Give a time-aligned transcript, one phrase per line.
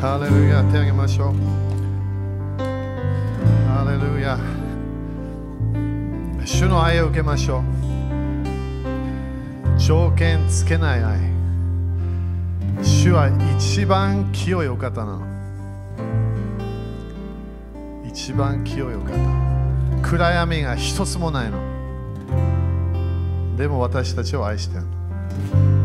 [0.00, 1.34] ハレルヤ手を挙げましょう
[3.68, 4.38] ハレルヤ
[6.46, 7.64] 主の愛を受けましょう
[9.78, 11.18] 条件つけない愛
[12.82, 13.28] 主は
[13.58, 15.26] 一番清いお方なの
[18.08, 19.12] 一番清いお方
[20.00, 21.58] 暗闇が一つもないの
[23.58, 25.79] でも私たちを愛してるの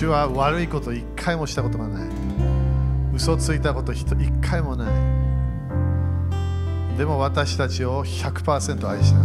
[0.00, 2.08] 主は悪いこと一回もしたことがない。
[3.14, 4.06] 嘘ついたこと一
[4.40, 4.88] 回もない。
[6.96, 9.20] でも私たちを100%愛した。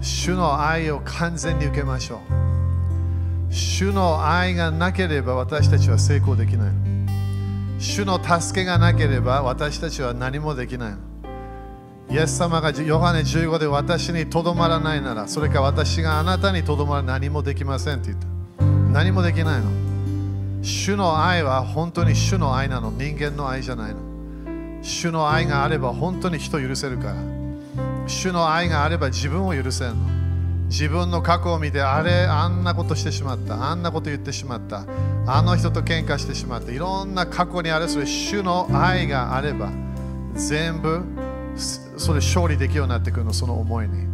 [0.00, 2.22] 主の愛を完全に受けましょ
[3.50, 3.52] う。
[3.52, 6.72] 主の愛がなければ私たちは成功できない。
[7.78, 11.11] 主の助けがなければ私たちは何もできない。
[12.12, 18.26] イエス様がヨハネ15で私にとどまらないならそれか私があなたにとどまら何もできませんって言った。
[18.92, 19.70] 何もできないの。
[20.62, 22.90] 主の愛は本当に主の愛なの。
[22.90, 24.00] 人間の愛じゃないの。
[24.82, 27.14] 主の愛があれば本当に人を許せるから。
[28.06, 30.02] 主の愛があれば自分を許せるの。
[30.66, 33.70] 自分の過去を見てあれあんなことしてしまった。
[33.70, 34.84] あんなこと言ってしまった。
[35.26, 39.70] あの人と喧嘩してしまっていろんな過去にあるそれ主の愛があれば
[40.34, 41.00] 全部
[41.56, 44.06] それ勝利できるようになってくるのその思いに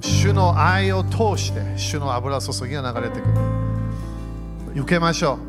[0.00, 5.48] 主の愛を通して主の油注ぎが流れてくる受けましょう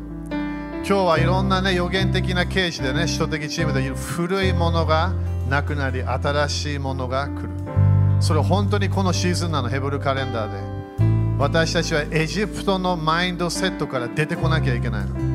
[0.90, 5.12] 今日はいろんなね予言的な刑事でね、首都的チームで古いものが
[5.48, 7.50] なくなり、新しいものが来る。
[8.20, 11.36] それ本当にこのシーズンなの、ヘブルカレンダーで。
[11.38, 15.29] 私たちはエジプトのマインドセットから出てこなきゃいけないの。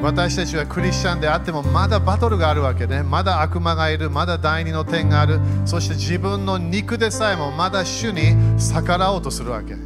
[0.00, 3.02] 私たちはクリスチャンであってもまだバトルがあるわけね。
[3.02, 5.40] まだ悪魔がいる、まだ第二の点がある。
[5.64, 9.74] そして自分の肉でさえもまだ主に逆らおうとするわけ。
[9.74, 9.80] 考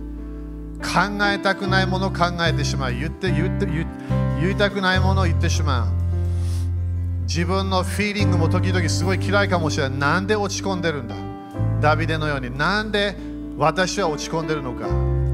[1.33, 2.93] えたくないものを考えてしまう。
[2.93, 3.87] 言って言って言
[4.41, 5.87] 言いたくないものを言ってしまう
[7.23, 11.15] 自分のフィーリングも時々すごい嫌いかもしれないなんで落ち込んでるんだ？
[11.81, 13.17] ダビデのようになんで
[13.57, 14.89] 私は落ち込んでるのか？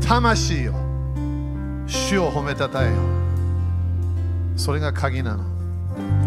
[0.07, 0.75] 魂よ
[1.87, 3.18] 主を褒めたたえよ
[4.59, 5.45] それが鍵なの。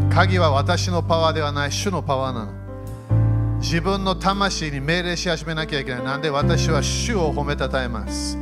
[0.10, 1.72] 鍵は私のパワーではない。
[1.72, 2.52] 主のパワーなの。
[3.60, 6.04] 自分の魂に命令し始めなきゃいけない。
[6.04, 8.38] なんで私は主を褒めたたえます。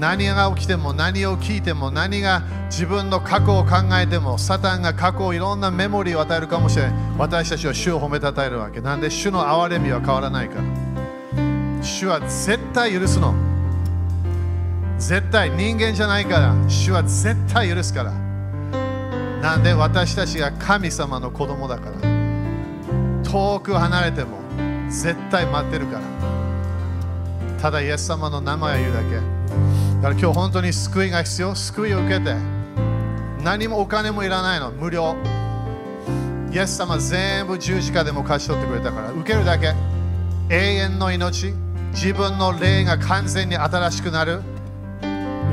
[0.00, 6.92] 何が起きても何を聞いても何が自分の過去を考えてもサタンが過去をいろんなメモリーを与えるかもしれない。
[7.18, 8.80] 私たちは主を褒めたたえるわけ。
[8.80, 10.56] なんで主の憐れみは変わらないか。
[10.56, 10.62] ら
[11.82, 13.34] 主は絶対許すの。
[14.98, 16.54] 絶対人間じゃないから。
[16.68, 18.21] 主は絶対許すから。
[19.42, 21.96] なんで私たちが神様の子供だから。
[23.24, 24.38] 遠く離れても
[24.88, 26.00] 絶対待ってるから。
[27.60, 29.16] ただイエス様の名前を言うだけ。
[29.16, 31.54] だから今日本当に救いが必要。
[31.56, 32.36] 救いを受けて
[33.42, 34.70] 何もお金もいらないの。
[34.70, 35.16] 無料。
[36.52, 39.10] イエス様全部十字架でも勝ち取ってくれたから。
[39.10, 39.74] 受けるだけ。
[40.50, 41.52] 永遠の命。
[41.92, 44.40] 自分の霊が完全に新しくなる。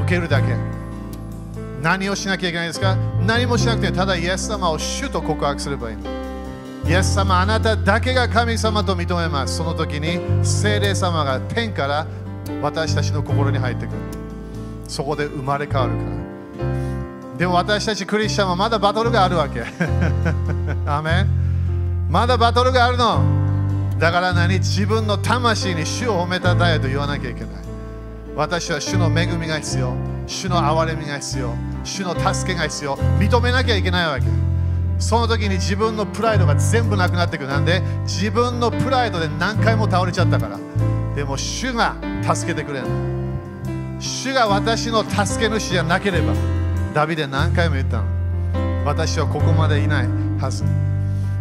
[0.04, 0.56] 受けるだけ。
[1.82, 2.96] 何をしなきゃいけないですか？
[3.26, 6.04] 何もしなくてただイエス様を主と告白すればいいの。
[6.88, 9.58] イエス様あなただけが神様と認めます。
[9.58, 12.08] その時に聖霊様が天から
[12.62, 13.98] 私たちの心に入ってくる。
[14.88, 17.38] そこで生まれ変わるから。
[17.38, 19.62] でも私たちクリスチャンはまだバトルがあるわけ。
[20.90, 22.10] アメン。
[22.10, 23.22] まだバトルがあるの。
[24.00, 24.56] だから何？
[24.56, 27.50] 自分の魂に主を褒めたたえと言わなきゃいけない。
[28.36, 30.19] 私は主の恵みが必要。
[30.30, 31.56] 主の憐れみが必要。
[31.84, 32.96] 主の助けが必要。
[33.18, 34.28] 認めなきゃいけないわけ。
[35.00, 37.50] その時に自分のプライドが全部なくなってくる。
[37.50, 37.82] なんで？
[38.04, 40.60] 自分のプライドで何回も倒れちゃったから。
[41.16, 42.86] でも主が助けてくれる
[44.00, 46.34] 主が私の助け主じゃなければ
[46.94, 48.06] ダビデ何回も言ったの。
[48.86, 50.08] 私はここまでいない
[50.40, 50.64] はず。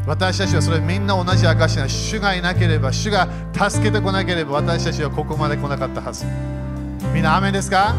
[0.07, 6.25] 私たちはそれみんな同じ証しな主がいなければ主が助けてこなければ私たちはここまで来なかったはず。
[7.13, 7.95] みんな雨ですか？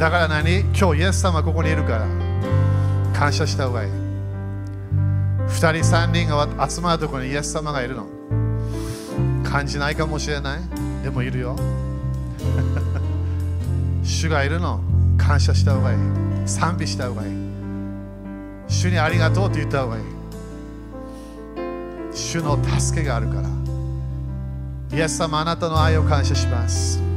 [0.00, 0.60] だから何？
[0.74, 2.06] 今日イエス様ここにいるから。
[3.12, 3.90] 感謝した方がいい。
[3.90, 8.06] 2人3人が集まるところにイエス様がいるの。
[9.44, 10.60] 感じないかもしれない？
[11.04, 11.54] でもいるよ。
[14.02, 14.80] 主がいるの。
[15.18, 15.98] 感謝した方がいい。
[16.46, 17.28] 賛美した方がいい。
[18.68, 20.02] 主にありがとうと言った方がいい。
[22.14, 23.50] 主の助けがあるから。
[24.96, 27.09] イエス様あなたの愛を感謝します。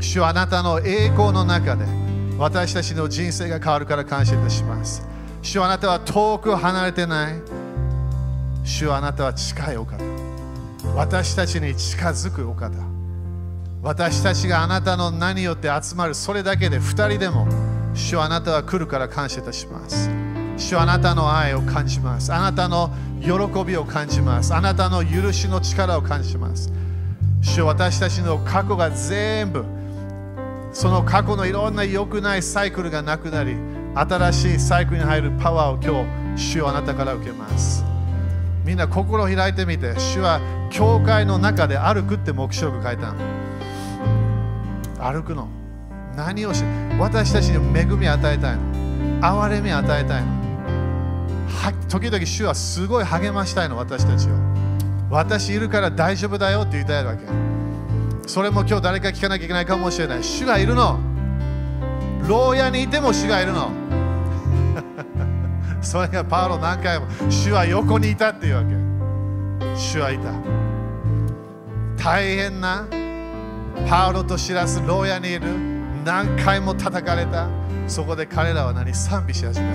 [0.00, 1.84] 主はあなたの栄光の中で
[2.38, 5.06] 私たちの人生が変わるから感謝いたします。
[5.42, 7.34] 主はあなたは遠く離れてない。
[8.64, 9.98] 主はあなたは近いお方。
[10.94, 12.70] 私たちに近づくお方。
[13.82, 17.46] 私たちがあなたの名によって集まるそれだけで2人でも
[17.94, 20.08] 主はあなたは来るから感謝いたします。
[20.56, 22.32] 主はあなたの愛を感じます。
[22.32, 24.54] あなたの喜びを感じます。
[24.54, 26.72] あなたの許しの力を感じます。
[27.40, 29.64] 主は私たちの過去が全部
[30.72, 33.56] その過去のいろんな良くないサイクルがなくなり
[33.94, 36.04] 新しいサイクルに入るパワーを今
[36.36, 37.84] 日主はあなたから受けます。
[38.64, 43.14] みんな心を開いてみて主は教会の中で歩くって目標が書いた
[45.02, 45.48] 歩くの。
[46.16, 46.68] 何をして
[46.98, 48.62] 私たちに恵みを与えたいの。
[49.20, 50.28] 憐れみを与えたいの。
[51.88, 54.32] 時々主はすごい励ましたいの私たちを。
[55.10, 57.47] 私いるから大丈夫だよって言いたいわけ。
[58.28, 60.22] それも今日誰か聞かなきゃいけないかもしれない。
[60.22, 61.00] 主がいるの。
[62.28, 63.70] 牢屋にいても主がいるの。
[65.80, 68.68] それがパウロ何回も主は横にいたっていうわけ。
[69.74, 70.30] 主はいた。
[71.96, 72.84] 大変な
[73.88, 75.46] パウロと知らす牢屋にいる。
[76.04, 77.48] 何回も叩かれた。
[77.86, 78.92] そこで彼らは何？
[78.92, 79.74] 賛美し始める。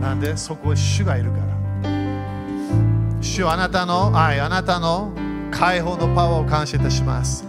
[0.00, 0.34] なんで？
[0.34, 1.90] そこへ主がいるから。
[3.20, 5.12] 主はあなたの愛あなたの
[5.50, 7.44] 解放のパワーを感謝いたします。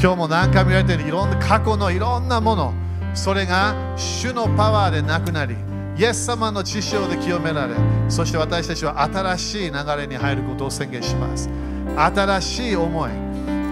[0.00, 2.72] 今日も何回も言われているいろんな過去のいろんなもの
[3.14, 5.56] それが主のパワーでなくなり
[5.96, 7.74] イエス様の知性で清められ
[8.08, 11.50] そして私たちは新しい流れに入ることを宣言します。
[11.96, 13.10] 新しい思い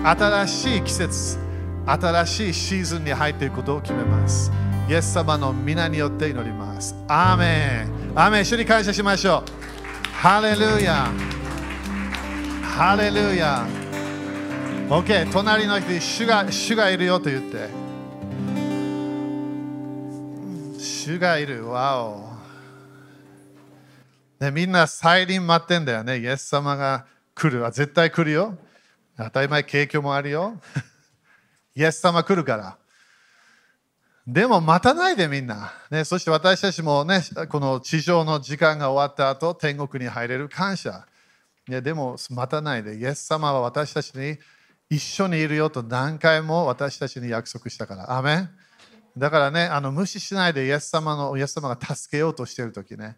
[0.03, 1.39] 新しい季節
[1.87, 4.51] 新しいシーズンに入っていくことを決めます。
[4.89, 6.97] イエス様の皆によって祈ります。
[7.07, 8.19] アーメン。
[8.19, 8.43] アーメン。
[8.43, 10.11] 一緒に感謝しましょう。
[10.13, 11.07] ハレルヤ。
[12.77, 13.67] ハレルヤ
[14.91, 17.87] OK 隣の人に主が主がいるよと言って
[20.79, 21.67] 主がいる。
[21.69, 22.37] わお。
[24.41, 26.19] ね、みんな再臨待ってんだよね。
[26.19, 27.65] イエス様が来る。
[27.71, 28.59] 絶対来るよ。
[29.17, 30.61] 当たり前、景況もあるよ。
[31.75, 32.77] イエス様来るから。
[34.27, 35.73] でも待たないでみんな。
[35.91, 41.07] ね、そして私たちもね、この地上の時間が終わった後、天国に入れる感謝。
[41.69, 42.97] ね、でも待たないで。
[42.97, 44.39] イエス様は私たちに
[44.89, 48.17] 一緒にいるよと何回も私たちに約束したから。
[48.17, 48.51] アメン
[49.17, 53.17] だからね、あの無視しないでイエス様のイエス様が助けようとしているときね、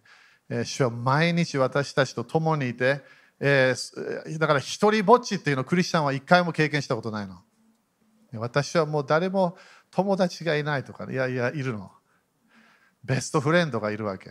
[0.48, 3.00] えー、主は毎日私たちと共にいて、
[3.40, 7.42] えー、だから一人ぼっちっていうのをクリスチャンは一回も経験したことないの。
[8.34, 9.56] 私はもう誰も
[9.90, 11.90] 友達がいないとか、ねいやいや、いるの。
[13.04, 14.30] ベストフレンドがいるわけ。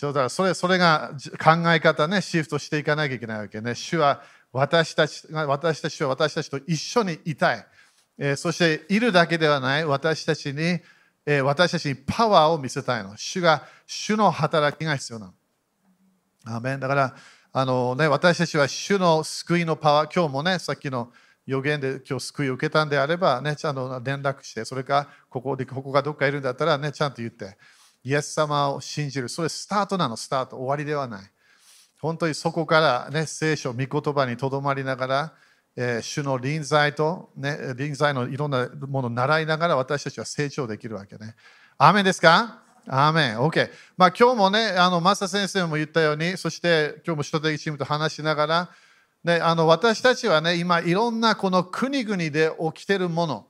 [0.00, 3.74] だからそれそれが考え方ね、シフトしていかなきゃいけないわけね。
[3.74, 4.22] 主は
[4.52, 7.66] 私たちが私たちは私たちと一緒にいたい。
[8.18, 10.78] えー、そしているだけではない私たちに、
[11.24, 13.16] えー、私たちにパワーを見せたいの。
[13.16, 15.32] 主が、主の働きが必要なの。
[16.44, 17.16] アメンだから、
[17.52, 21.12] あのね、私たちは主の救いのパワー、今日もね、さっきの
[21.46, 27.56] 予言で今日救いを受けたんであれば、ね、ちゃんと連絡して、それかここでここがどっかいるんだったら、ね、ちゃんと言って、
[28.04, 29.28] イエス様を信じる。
[29.28, 30.56] それスタートなの、スタート。
[30.56, 31.30] 終わりではない。
[32.00, 35.32] 本当にそこから、ね、聖書、御言葉にとどまりながら、
[35.76, 41.34] えー、主の臨在と、ね、臨在のいろんなものを習いながら私たちは成長できるわけね。
[41.78, 42.62] アメンですか？
[42.88, 43.38] アーメン。
[43.38, 43.70] OK。
[43.96, 48.70] まあ今日もね、あの、マサ先生も言ったように、そして今日も首都的チームと話しながら、
[49.22, 53.46] ね、あの私たちはね、今いろんなこの国々で起きてるもの、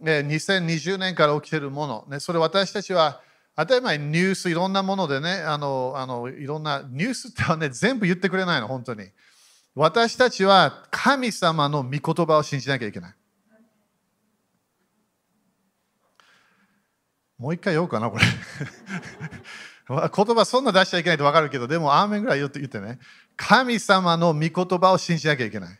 [0.00, 3.20] ね、2020年から起きてるもの、ね、それ私たちは
[3.54, 9.10] 当たり前ニュースいろんなものでね、あの、あのいろんなニュースってはね、全部言ってくれないの、本当に。
[9.74, 13.14] 私たちは神様の御言葉を信じなきゃいけない。
[17.38, 18.24] もう一回言おうかな、これ。
[19.88, 23.00] 言葉そんな出しちゃいけないと分かるけど、でも、アーメンぐらい言って言ってね。
[23.36, 25.78] 神様の御言葉を信じなきゃいけない。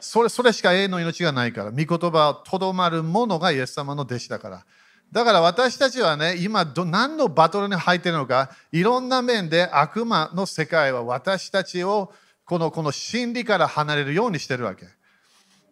[0.00, 1.70] それそれしか永遠の命がないから。
[1.70, 4.64] 御言葉をとどまるものがイエス様の弟子だから。
[5.12, 12.12] だから私たちはね、今ど、何のバトルに入っているのか、いろんな面で悪魔の世界は私たちを
[12.44, 14.86] このこの真理から離れるようにしているわけ。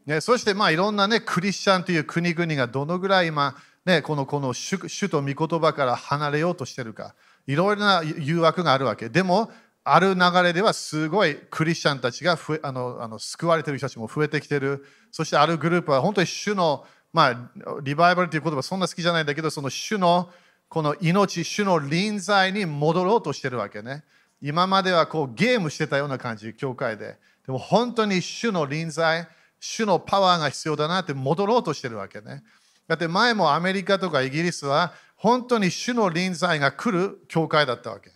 [0.06, 7.14] ね、そしてまあいろんなねクリスチャンという国々がどのぐらい今、ね、このこの主主と御言葉から離れようとしているか。
[7.46, 9.08] いろいろな誘惑があるわけ。
[9.08, 9.50] でも
[9.84, 14.84] ある流れではすごいクリスチャンたちがあのあの救われている人たちも増えてきている。
[15.10, 17.50] そしてあるグループは本当に主の、まあ、
[17.82, 20.30] リバイバルという言葉そんな好きじゃないんだけどその主の
[20.68, 24.04] この命主の臨在に戻ろうとしてるわけね。
[24.40, 27.18] 今まではこうゲームしてたような感じ、教会で。
[27.46, 29.28] でも本当に主の臨在、
[29.60, 32.42] 主のパワーが必要だなって戻ろうとしてるわけね。
[32.88, 38.10] だって前もアメリカとかイギリスは本当に主の臨在が来る教会だったわけ。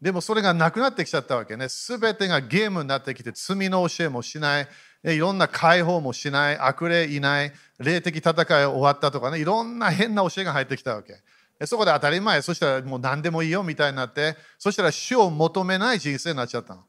[0.00, 1.70] でもそれがなくなってきちゃったわけね。
[1.70, 4.68] すべてがゲームになってきて、罪の教えもしない、
[5.12, 11.14] いろんな解放もしない、悪霊いない、霊的戦い終わったとかね、いろんな変な教えが入ってきたわけ。
[11.66, 16.80] そこで当たり前、そしたらもう何でもいいよみたいになって、そしたら主を求めない人生になっちゃったの。
[16.80, 16.84] い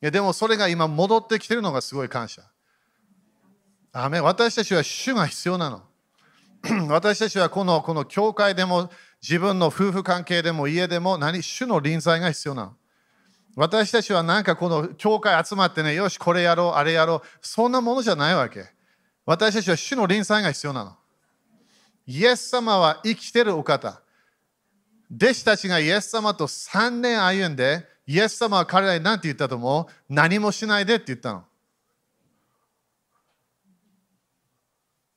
[0.00, 2.42] やでもそれが今戻ってきてるのがすごい感謝。
[3.92, 5.82] アメ私たちは主が必要なの。
[6.88, 8.90] 私たちはこのこの教会でも
[9.22, 11.42] 自分の夫婦関係でも家でも何？
[11.42, 12.76] 主の臨在が必要なの。
[13.56, 18.66] 私たちはなんかこの教会集まってね、よし、これやろう、あれやろう、そんなものじゃないわけ。
[19.24, 20.96] 私たちは主の臨在が必要なの。
[22.06, 24.00] イエス様は生きてるお方。
[25.14, 29.92] 弟子たちがイエス様と3年歩んで、イエス様は彼らに何て言ったと思う？
[30.08, 31.44] 何もしないでって言ったの。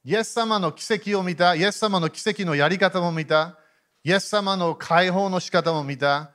[0.05, 3.57] イエス様の奇跡を見た、イエス様の奇跡のやり方も見た。
[4.03, 6.31] イエス様の解放の仕方も見た。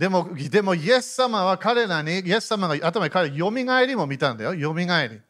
[0.00, 5.20] でも、でもイエス様は彼らに、イエス様が頭に彼ら、よみがえりも見たんだよ、よみがえり。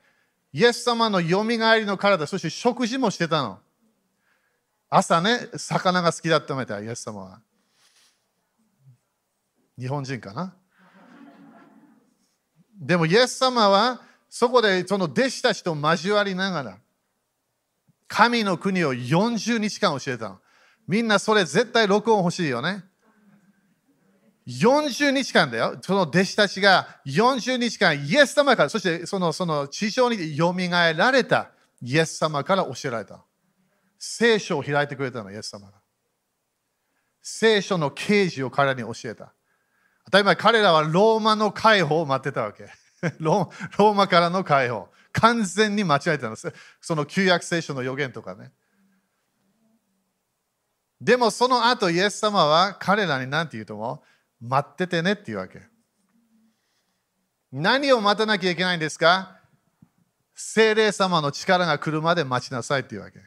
[0.53, 3.59] イエス様のよみがえりの体、そして食事もしてたの。
[4.89, 7.41] 朝ね、魚が好きだったみたい、イエス様は。
[9.77, 10.55] 日本人かな？
[12.81, 16.79] でも、イエス様はそこでその弟子たちと交わりながら、
[18.07, 20.39] 神の国を40日間教えたの。
[20.87, 22.85] みんなそれ絶対録音欲しいよね。
[24.47, 25.77] 40日間だよ。
[25.81, 31.51] その弟子たちが40日間イエス様から、そしてそのその地上によみがえられた
[31.83, 33.25] イエス様から教えられた。
[33.99, 35.75] 聖書を開いてくれたの、イエス様が。
[37.23, 39.33] 聖書の啓示を彼らに教えた。
[40.07, 42.69] 当たり前、彼らはローマの解放を待ってたわけ。
[43.21, 44.89] ローマからの解放。
[45.13, 46.53] 完全に間違えてたんです。
[46.81, 48.53] その旧約聖書の予言とかね。
[51.01, 54.03] でもその後イエス様は彼らに何て言うとも
[54.41, 55.63] 待っててねって言うわけ。
[57.53, 59.37] 何を待たなきゃいけないんですか？
[60.35, 63.21] 精霊様の力が来るまで待ちなさいって言うわけ。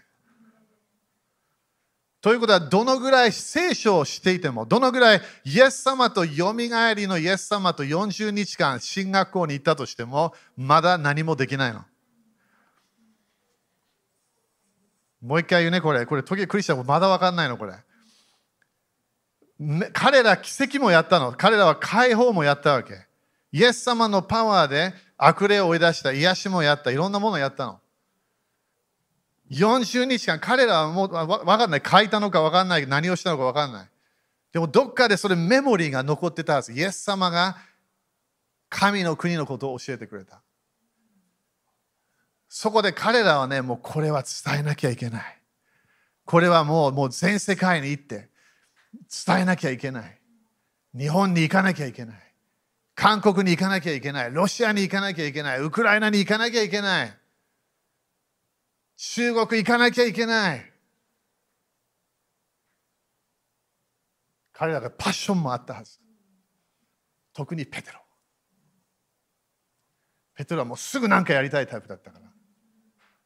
[2.22, 11.84] ということは、どのぐらい聖書をしていても、どのぐらいイエス様とよみがえりのイエス様と40日間進学校に行ったとしても、まだ何もできないの。
[15.22, 16.06] もう一回言うね、これ。
[16.06, 17.74] これ、時計クリスチャンもまだ分かんないの、これ。
[19.94, 21.32] 彼ら奇跡もやったの。
[21.34, 23.06] 彼らは解放もやったわけ。
[23.52, 27.80] イエス様のパワーで悪霊を追い出した、癒しもやった、いろんなものをやったの。
[29.52, 31.84] 40日間、彼らはもう分かんない。
[31.86, 32.88] 書いたのか分かんない。
[32.88, 33.90] 何をしたのか分かんない。
[34.52, 36.74] でもどっかでそれメモリーが残ってたはず。
[36.74, 37.58] イエス様が
[38.70, 40.42] 神の国のことを教えてくれた。
[42.50, 45.40] そこで彼らはね、もうこれは伝えなきゃいけない。
[46.26, 48.30] これはもうもう全世界に行って
[49.26, 50.20] 伝えなきゃいけない。
[50.98, 52.16] 日本に行かなきゃいけない。
[52.96, 54.34] 韓国に行かなきゃいけない。
[54.34, 55.60] ロシアに行かなきゃいけない。
[55.60, 57.18] ウクライナに行かなきゃいけない。
[58.98, 60.72] 中国行かなきゃいけない。
[64.54, 66.00] 彼らがパッションもあったはず。
[67.34, 68.00] 特にペテロ。
[70.36, 72.26] ペテロはもうすぐ何かやりたいタイプだったから。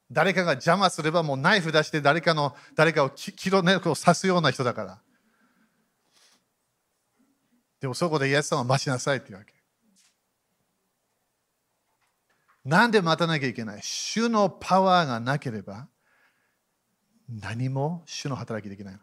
[0.09, 5.01] 誰かが邪魔すればもうナイフ出して誰かの誰かをキロネを刺すような人だから。
[7.79, 9.53] でもそこでイエス様は待ちなさいって言うわけ。
[12.65, 13.79] なんで待たなきゃいけない？
[13.81, 15.87] 主のパワーがなければ
[17.29, 18.99] 何も主の働きできないの。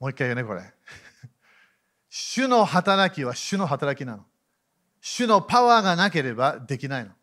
[0.00, 0.62] もう一回言うね、これ。
[2.08, 4.26] 主の働きは主の働きなの。
[5.00, 7.10] 主のパワーがなければできないの。
[7.10, 7.18] だか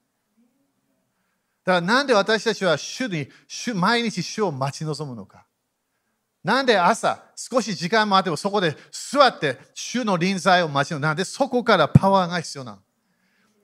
[1.65, 5.46] らなんで私たちは主に主毎日主を待ち望むのか。
[6.47, 11.05] なんで朝少し時間もあってもそこで座って主の臨在を待ち望む。
[11.05, 12.77] なんでそこからパワーが必要なの。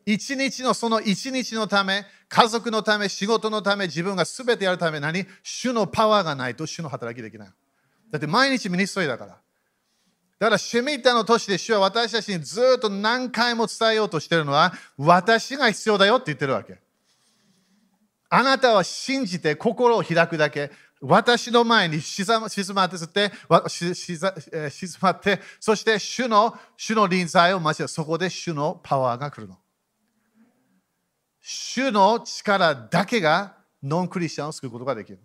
[0.05, 7.47] 一日のその一日のため、家族のため、仕事のため、自分が全てやるため何主のパワーがないと主の働きできない。
[8.11, 9.31] だって毎日ミニストリーだから。
[9.31, 9.37] だ
[10.47, 16.79] からシェミッタの年で主は私たちにずっと何回も伝えようとしてるのは私が必要だよって言ってるわけ。
[18.29, 20.71] あなたは信じて心を開くだけ。
[21.05, 23.31] 私の前に静まってって
[23.99, 29.57] 静まって、そして主の主の臨在を待ちそこで主のパワーが来るの。
[31.41, 35.19] 主の力だけがノンクリスチャンを救うことができる。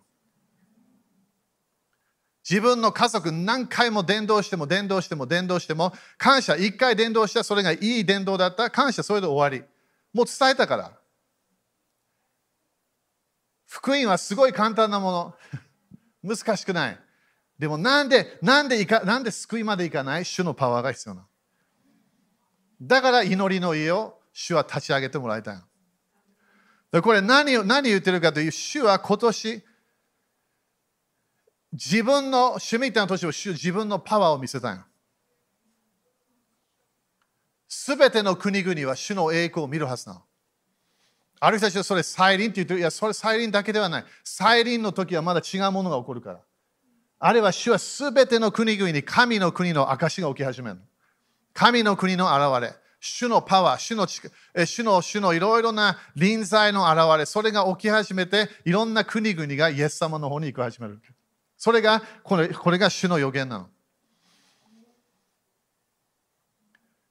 [2.48, 9.68] 自分の家族何回も伝道しても伝道しても伝道しても感謝一回伝道したそれがいい伝道だった感謝それで終わり
[10.14, 10.92] もう伝えたから
[13.68, 15.34] 福音はすごい簡単なもの。
[16.28, 16.98] 難しくない。
[17.58, 20.24] でもなんで、なんでいか、なんで救いまでいかない？
[20.24, 21.26] 主のパワーが必要な。
[22.80, 25.56] だから祈りの家を主は立ち上げてもらいたい
[26.92, 27.02] の。
[27.02, 29.64] これ何を何言ってるかという主は今年
[31.72, 34.78] 自分のシュミッターの年を主自分のパワーを見せたい。
[37.68, 40.22] すべての国々は主の栄光を見るはずなの。
[41.40, 42.78] ある人たちはそれ再臨って言って。
[42.78, 44.04] いや、それ再臨だけではない。
[44.24, 46.40] 再臨の時はまだ違うものが起こるから。
[47.20, 50.78] あれは主はすべての国々に神の国の証が起き始める。
[51.52, 52.74] 神の国の現れ。
[53.00, 61.00] 主のパワー、主の主の主のいろいろな臨在の現れ、それが起き始めて、いろんな国々がイエス様の方に行き始める。
[61.56, 63.68] それが、これこれが主の予言なの。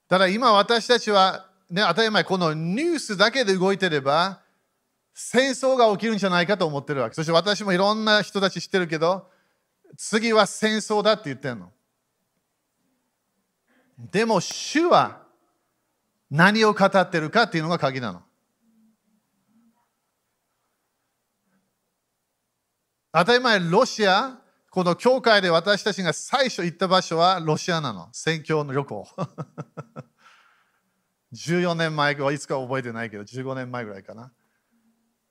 [0.10, 4.41] ただ今私たちは、ね、当たり前、このニュースだけで動いてれば、
[5.13, 7.15] 戦争が起きるんじゃないかと思ってるわけ。
[7.15, 9.27] そして私もいろんな人たち知ってるけど、
[9.97, 11.71] 次は戦争だって言ってるの。
[14.12, 15.24] でも主は
[16.29, 18.21] 何を語ってるかっていうのが鍵なの。
[23.12, 24.38] 当たり前、ロシア、
[24.69, 28.09] この教会で私たちが最初行った場所はロシアなの。
[28.12, 29.07] 宣教の旅行。
[31.34, 34.31] 14年前いつか覚えてないけど、15年前ぐらいかな。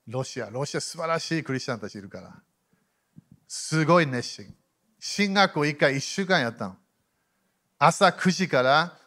[0.07, 2.41] ロシア、ロシア素晴らしいクリスチャンたちいるから。
[3.47, 4.55] すごい熱心。
[4.99, 6.75] 進学校1回1週間やったの。
[7.79, 8.97] 朝9時から、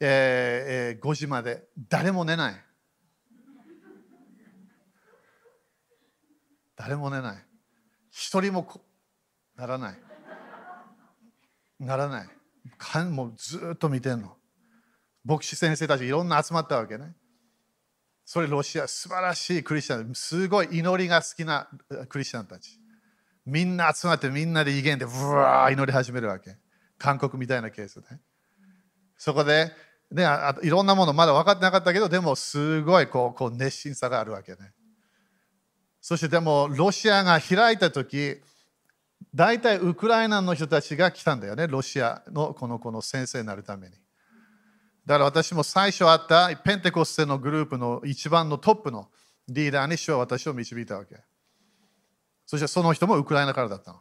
[0.00, 2.64] えーえー、5時まで誰も寝ない。
[6.76, 7.36] 誰も寝ない。
[8.10, 8.66] 一人も
[9.56, 9.98] ならない。
[11.78, 12.28] ならない。
[12.78, 14.36] かんもうずっと見てんの。
[15.24, 17.14] 牧師先生たちいろんな集まったわけね。
[18.24, 20.14] それロシア素晴らしいクリスチャン。
[20.14, 21.68] すごい祈りが好きな
[22.08, 22.78] クリスチャンたち。
[23.44, 26.56] みんな集まってみんなで威厳でブワー祈り始めるわけ。
[26.98, 28.06] 韓国みたいなケースで
[29.18, 29.72] そこで、
[30.12, 34.58] ね、あいろんなものまだ分かってなかったけどでもすごいこうこう熱心さがあるわけね。
[36.00, 38.40] そしてでもロシアが開いた時
[39.34, 41.66] 大体ウクライナの人たちが来たんだよね。
[41.66, 44.01] ロシアのこのこの先生になるために。
[45.06, 49.08] だから私も最初会ったペンテコステのグループの一番のトップの
[49.48, 51.16] リーダーに主は私を導いたわけ。
[52.46, 54.00] そしてその人もウクライナからだったの。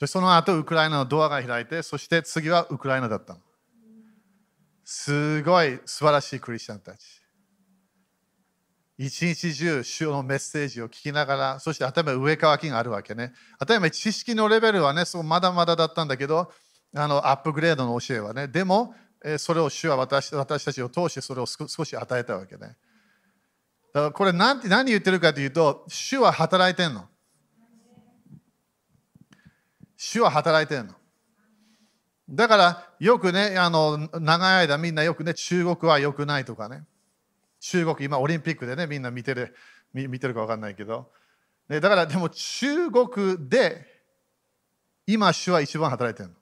[0.00, 3.40] でその後ウクライナのドアが開いて、そして次はウクライナだったの。
[4.84, 7.20] すごい素晴らしいクリスチャンたち。
[8.96, 13.32] 一日中、主のメッセージを聞きながら、そして頭上乾きがあるわけね。
[13.60, 16.50] 当たり前、知識のレベルはね、そうまだまだだったんだけど、
[16.96, 18.48] あのアップグレードの教えはね。
[18.48, 18.94] でも、
[19.38, 22.76] それを主は私私たちを通してそれを少し与えたわけね。
[23.92, 27.08] だからこれ何何言ってるかというと、主は働いてんの。
[29.96, 30.94] 主は働いてんの。
[32.30, 36.84] だからよくね、あの長い間みんなよくね、中国は良くないとかね。
[37.60, 39.54] 中国、今オリンピックでね、みんな見てる
[39.92, 41.10] 見見てるか分かんないけど。
[41.68, 43.84] ね、だからでも中国で
[45.06, 46.34] 今主は一番働いてるの。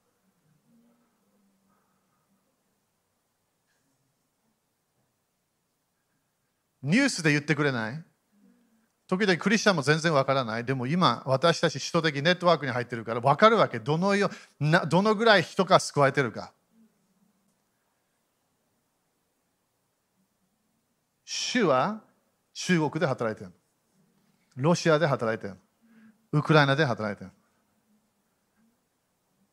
[6.87, 8.05] ニュースで言ってくれない？
[9.09, 10.65] 時々クリスチャンも全然わからない。
[10.65, 13.81] でも今、私たち首都的ネットワークに入ってるから分かるわけ。
[13.81, 16.53] どのよなどのぐらい人が救われてるか。
[21.25, 22.03] 主は
[22.55, 23.53] 中国で働いてる。
[24.55, 25.57] ロシアで働いてる。
[26.31, 27.31] ウクライナで働いてる。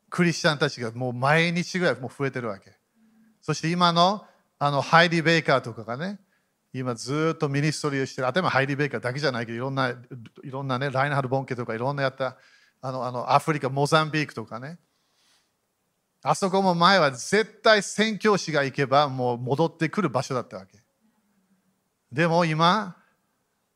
[0.08, 2.72] クリスチャンたちがもう毎日ぐらいもう増えてるわけ。
[3.40, 4.24] そして今の
[4.60, 6.20] あのハイディ・ベイカーとかがね、
[6.74, 9.90] 今ずっと ministry をしてる、ただハイディ・ベイカーだけじゃないけど、いろんな、
[10.42, 12.36] いろんなね、ラインハルト・ボンケとかいろんなやった、
[12.80, 14.78] あの、あのアフリカ、モザンビークとかね。
[16.26, 20.82] あそこも前は絶対宣教師が行けばもう戻ってくる場所だったわけ。
[22.10, 22.96] でも今、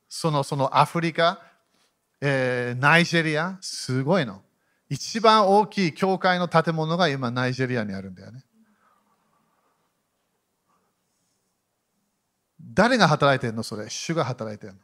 [0.08, 1.40] そのそのアフリカ、
[2.20, 4.42] えー、ナイジェリア、すごいの。
[4.88, 8.42] 一番大きい教会の建物が今ナイジェリアにあるんだよね。
[12.70, 13.88] 誰が働いてるのそれ？
[13.88, 14.78] 主が働いてるの。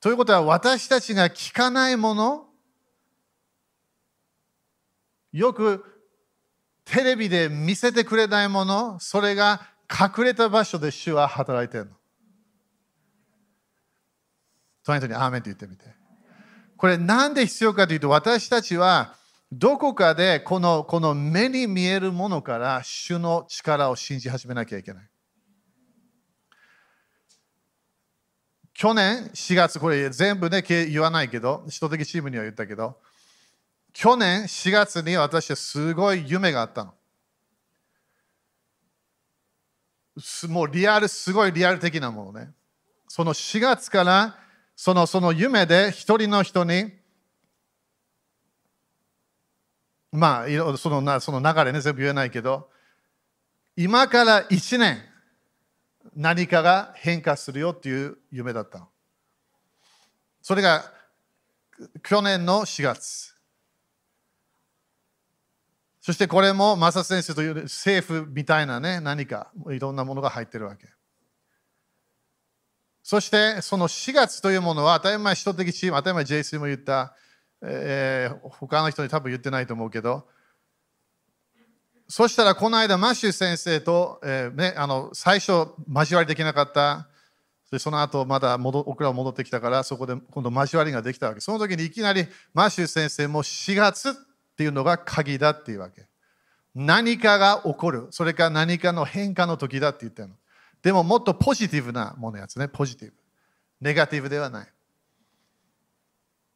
[0.00, 2.46] ということは私たちが聞かないもの
[5.32, 5.84] よく
[6.84, 9.60] テレビで見せてくれないものそれが
[9.90, 11.92] 隠れた場所で主は働いてるの。
[14.84, 15.84] 隣人にアーメンって言ってみて。
[16.78, 19.14] これなんで必要かというと私たちは
[19.50, 25.10] どこかでこのこの目に見えるものから主の力を信じ始めなきゃいけない。
[28.78, 32.96] 去年4月、これ全部ね、言わないけど、人的チームには言ったけど、
[33.92, 36.94] 去年4月に私はすごい夢があったの。
[40.48, 42.52] もうリアル、すごいリアル的なものね。
[43.08, 44.38] その4月から
[44.76, 46.92] そのその夢で一人の人に、
[50.12, 52.70] まあ、そのなその流れね、全部言えないけど、
[53.74, 55.02] 今から1年、
[56.14, 58.88] 何かが変化するよっていう夢だった。
[60.42, 60.92] それが
[62.02, 63.34] 去年の4月。
[66.00, 70.88] そしてこれもマサ先生という政府みたいなね、何かいろんなものが入ってるわけ。
[73.02, 77.14] そしてその4月というものは当たり前人的チーム、当たり前 JC も言った、
[77.62, 80.26] えー、他の人に多分言ってないと思うけど、
[82.08, 87.06] そしたらこの間マッシュ先生と、えーね、あの最初交わりできなかった、
[87.70, 91.40] でその後まだ戻僕ら戻ってきたからそこで今度交わりができたわけ。
[91.40, 94.12] その時にいきなりマッシュ先生も4月っ
[94.56, 96.06] ていうのが鍵だっていうわけ。
[96.74, 98.06] 何かが起こる。
[98.10, 100.34] それか何かの変化の時だって言ってるの。
[100.80, 102.68] でももっとポジティブなものやつね。
[102.68, 103.14] ポジティブ。
[103.82, 104.68] ネガティブではない。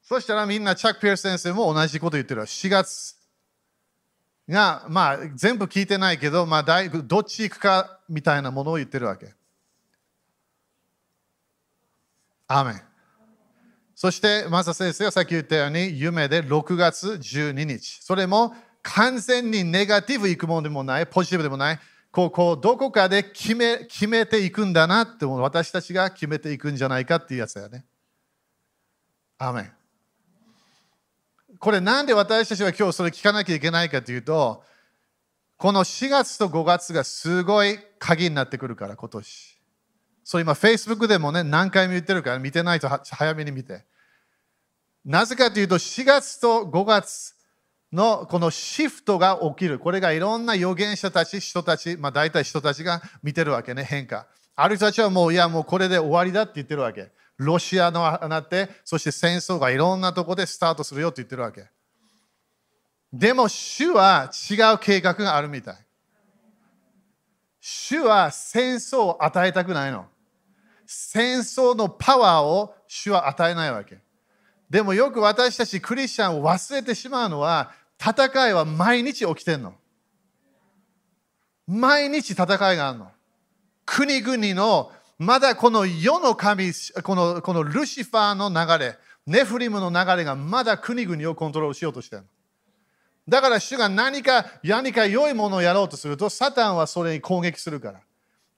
[0.02, 2.42] そしたらみんなチャック・ピアス先生も同じこと言ってる。
[2.42, 3.16] 4月
[4.52, 9.34] が、まあ全部聞いてないけど、まあだいどっち行くかみたいなものを言ってるわけ。
[12.46, 12.82] アメン。
[13.94, 18.00] そして、マサ先生がさっき言ったように、夢で6月12日。
[18.02, 27.86] それも完全にネガティブいくものでもない、ポジティブでもない、こうこうどこかで決め決めていくんだなって私たちが決めていくんじゃないかっていうやつだよね。
[29.38, 29.72] アメン。
[31.62, 34.64] これなんで私たちは今日それ聞かなきゃいけないかというと、
[35.56, 39.60] この4月と5月がすごい鍵になってくるから、今年。
[40.24, 43.84] そう今、Facebook でもね、何回も言ってるから、見てないと早めに見て。
[45.04, 47.36] なぜかというと、4月と5月
[47.92, 49.78] のこのシフトが起きる。
[49.78, 54.26] これがいろんな預言者たち、人たち、まあ大体人たちが見てるわけね、変化。
[54.56, 57.12] ある人たちはもう、いや、もうこれで終わりだって言ってるわけ。
[57.38, 61.66] ロシアのあなって、そして戦争がいろんなところでスタートするよって言ってるわけ。
[63.12, 65.76] でも、主は違う計画があるみたい。
[67.60, 70.06] 主は戦争を与えたくないの。
[70.86, 73.98] 戦争のパワーを主は与えないわけ。
[74.68, 79.74] でもよく私たちクリスチャンを忘れてしまうのは、戦いは毎日起きてんの。
[81.66, 83.10] 毎日戦いがあるの。
[83.84, 84.90] 国々の、
[85.22, 86.72] まだこの世の神、
[87.04, 92.24] このこのルシファーの流れ、ネフリムの流れがまだ国々をコントロールしようとしてる。
[93.28, 98.00] だから主が何か、何か良いものをやろうとすると、サタンはそれに攻撃するから。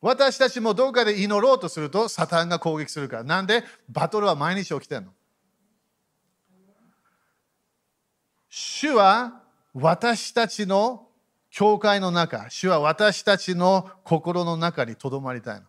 [0.01, 3.25] 私たちもどこかで祈ろうとすると、サタンが攻撃するから。
[3.25, 3.63] なんで？
[3.91, 5.09] バトルは毎日起きてるの。
[8.49, 9.43] 主は
[9.75, 11.09] 私たちの
[11.51, 15.67] 教会の中、主は私たちの心の中にとどまりたいの。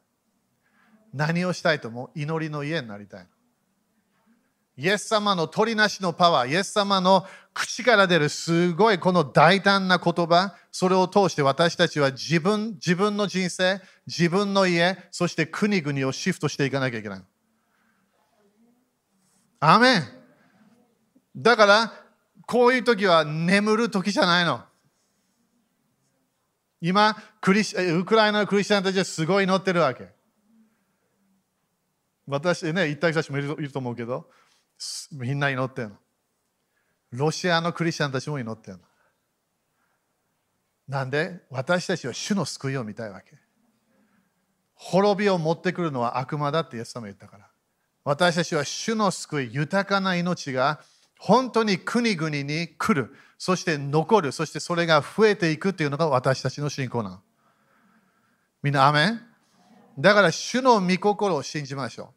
[1.16, 3.28] 何をしたいとも祈りの家になりたい。
[4.78, 17.22] イエス様の取りなしのパワー、イエス様の口から出るすごいこの大胆な言葉、それを通して私たちは自分自分の人生、自分の家、そして国々をシフトしていかなきゃいけない。
[19.62, 20.04] アメン
[21.38, 21.94] だから
[22.46, 24.62] こういう時は眠る時じゃないの。
[26.82, 30.15] 今クリス、ウクライナのクリスチャンたちはすごい乗ってるわけ。
[32.28, 34.30] 私ね、行った人たちもいると思うけど、
[35.12, 35.96] みんな祈ってるの。
[37.12, 38.84] ロシアのクリスチャンたちも祈ってるの。
[40.88, 43.38] なんで私たちは主の救いを見たいわけ。
[44.74, 47.50] 滅びを持ってくるのは悪魔だってイエス様言ったから。
[48.04, 50.82] 私たちは主の救い、豊かな命が
[51.18, 57.22] 本当に国々に来る、そして残る、そしてそれが増えていくというのが私たちの信仰なの。
[58.62, 59.22] みんな、アメン？
[59.98, 62.08] だから、主の御心を信じましょう。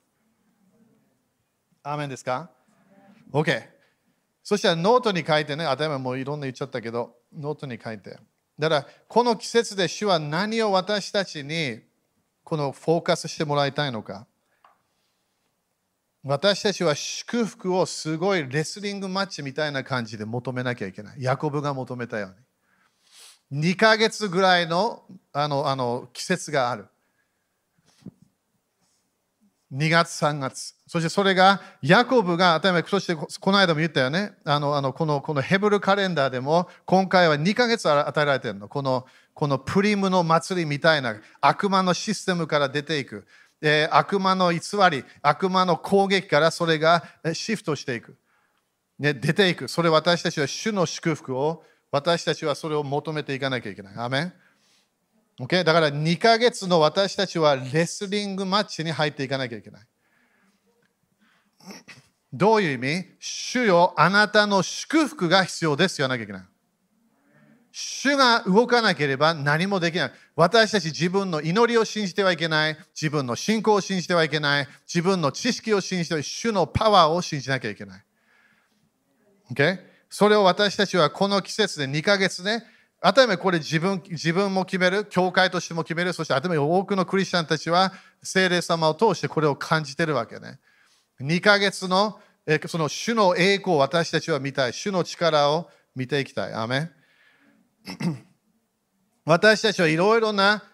[1.85, 2.51] アーメンですか
[3.33, 3.63] ?OK。
[4.43, 8.19] そしたらノートに書いてね、あたり前もういろんな言っちゃったけど、ノートに書いて。
[8.59, 11.81] だから、この季節で主は何を私たちに
[12.43, 14.27] このフォーカスしてもらいたいのか。
[16.25, 21.23] 私たちは祝福をすごい wrestling match みたいな感じで求めなきゃいけない。
[21.23, 22.35] ヤコブが求めたよ
[23.53, 23.73] うに。
[23.73, 26.89] 2ヶ月ぐらいのあのあの季節がある。
[29.73, 30.75] 2月、3月。
[30.87, 34.33] そしてそれが、ヤコブが、当たり前、そしてこの間も言ったよね。
[34.45, 38.69] あのあのこのこのヘブルカレンダーでも、今回は2ヶ月与えられてるの。
[38.69, 43.27] このこのプリムの祭りみたいな悪魔のシステムから出ていく。
[43.61, 47.05] えー、悪魔の偽り、悪魔の攻撃からそれが
[47.35, 48.17] シフトしていく。
[48.99, 49.69] ね、出ていく。
[49.69, 53.95] それ私たちは主の祝福を、私たちはそれを求めていかなきゃいけない。
[53.97, 54.33] アメン
[55.41, 55.65] Okay?
[55.65, 59.83] だから2ヶ月の私たちはレスリングマッチに入っていかなきゃいけない。
[62.33, 63.05] どういう意味？
[63.21, 66.43] 主よ、あなたの祝福が必要です言わなきゃいけない。
[67.71, 70.13] 主が動かなければ何もできない。
[70.35, 72.77] 私たち自分の祈りを信じてはいけない。
[72.95, 74.69] 自分の信仰を信じてはいけない。
[74.87, 78.05] 自分の知識を信じて主のパワーを信じなきゃいけない。
[79.53, 79.79] Okay?
[80.11, 82.65] それを私たちはこの季節で2ヶ月ね、
[83.01, 90.59] あためこれ自分自分も決める、教会としても決める、そしてあため多くのクリスチャンたちは聖霊様を通してこれを感じてるわけね。
[91.21, 92.21] 2ヶ月の
[92.67, 94.73] その主の栄光を私たちは見たい。
[94.73, 96.55] 主の力を見ていきたい。
[96.55, 96.91] アメ
[99.27, 100.65] 私たちはいろいろな、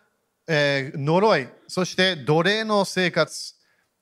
[0.47, 3.55] えー、呪い、そして奴隷の生活、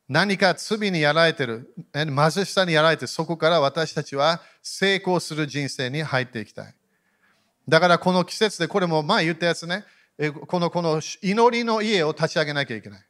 [0.08, 6.74] 何か罪にやられている、貧しさにやられている、そこから私たちは成功する人生に入っていきたい。
[7.68, 9.84] だからこの季節で、これも前言ったやつね、
[10.46, 13.06] このこの祈りの家を立ち上げなきゃいけない。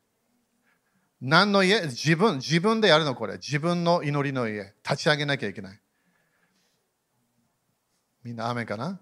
[1.20, 1.82] 何の家？
[1.82, 3.34] 自分、自分でやるのこれ。
[3.34, 4.74] 自分の祈りの家。
[4.88, 5.80] 立ち上げなきゃいけない。
[8.24, 9.00] みんな雨かな？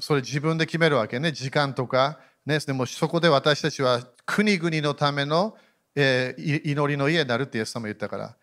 [0.00, 1.32] それ自分で決めるわけね。
[1.32, 2.18] 時間とか。
[2.44, 5.56] ね、でもそこで私たちは国々のための、
[5.96, 8.36] えー、祈りの家になるってイエス様言ったから。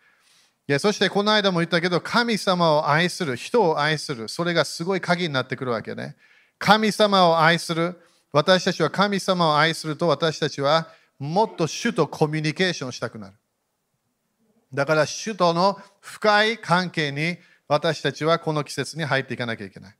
[0.66, 6.16] いやそしてこの間も言ったけど、神様を愛する、人を愛する、それがすごい鍵になってくるわけね。
[6.58, 8.00] 神様を愛する、
[8.32, 13.36] 私たちは神様を愛すると私たちはもっと主とコミュニケーションしたくなる。
[14.72, 17.36] だから主との深い関係に
[17.68, 19.96] 私たちはこの季節に入っていかなきゃいけない。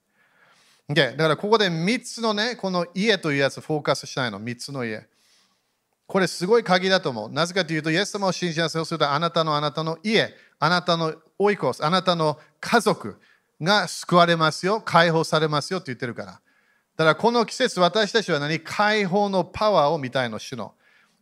[0.88, 5.06] Okay、だからここで3つのね、この家というやつフォーカスしたいの、3つの家。
[6.06, 7.30] これすごい鍵だと思う。
[7.30, 13.18] なぜかというと、イエス様を信じなさいをすると、あなたのあなたの家、あなたのオイコス、あなたの家族
[13.60, 16.40] が救われますよ、解放されますよって言ってるから。
[16.96, 18.60] だからこの季節、私たちは何？
[18.60, 20.74] 解放のパワーを見たいの、主の。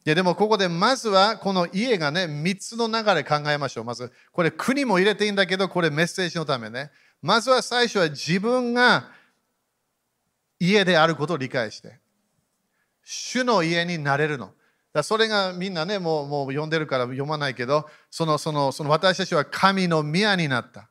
[0.05, 3.85] いやでもここでまずはこの家がね、3つの流れ考えましょう。
[3.85, 6.91] まず、これ国も入れていいんだけど、これメッセージのためね。
[7.23, 9.13] まずは最初は自分が
[10.59, 12.01] 家であることを理解して、
[13.05, 14.53] 主の家になれるの。
[14.93, 20.89] だそれがみんなね、もうもう読んでるから読まないけど、そのそのその私たちは神の宮になった。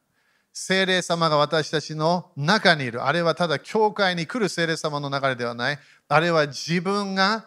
[0.54, 3.06] 精霊様が私たちの中にいる。
[3.06, 5.80] あれはただ教会に来る精霊様の流れではない。
[6.10, 7.46] あれは自分が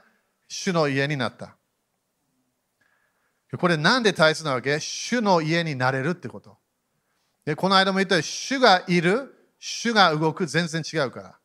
[0.48, 1.56] 主の家になった。
[3.58, 4.80] これなんで大切なわけ？
[4.80, 6.56] 主の家になれるってこと。
[7.44, 11.38] でこの間も言ったように、主がいる、主が動く、全然違うから。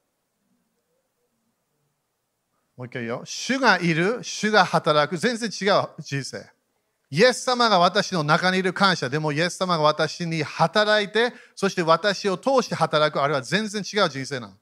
[2.79, 3.23] もう一回よ。
[3.25, 6.49] 主がいる、主が働く、全然違う人生。
[7.11, 9.09] イエス様が私の中にいる感謝。
[9.09, 13.21] でも、イエス様が私に働いて、そして私を通して働く。
[13.21, 14.53] あれは全然違う人生なの。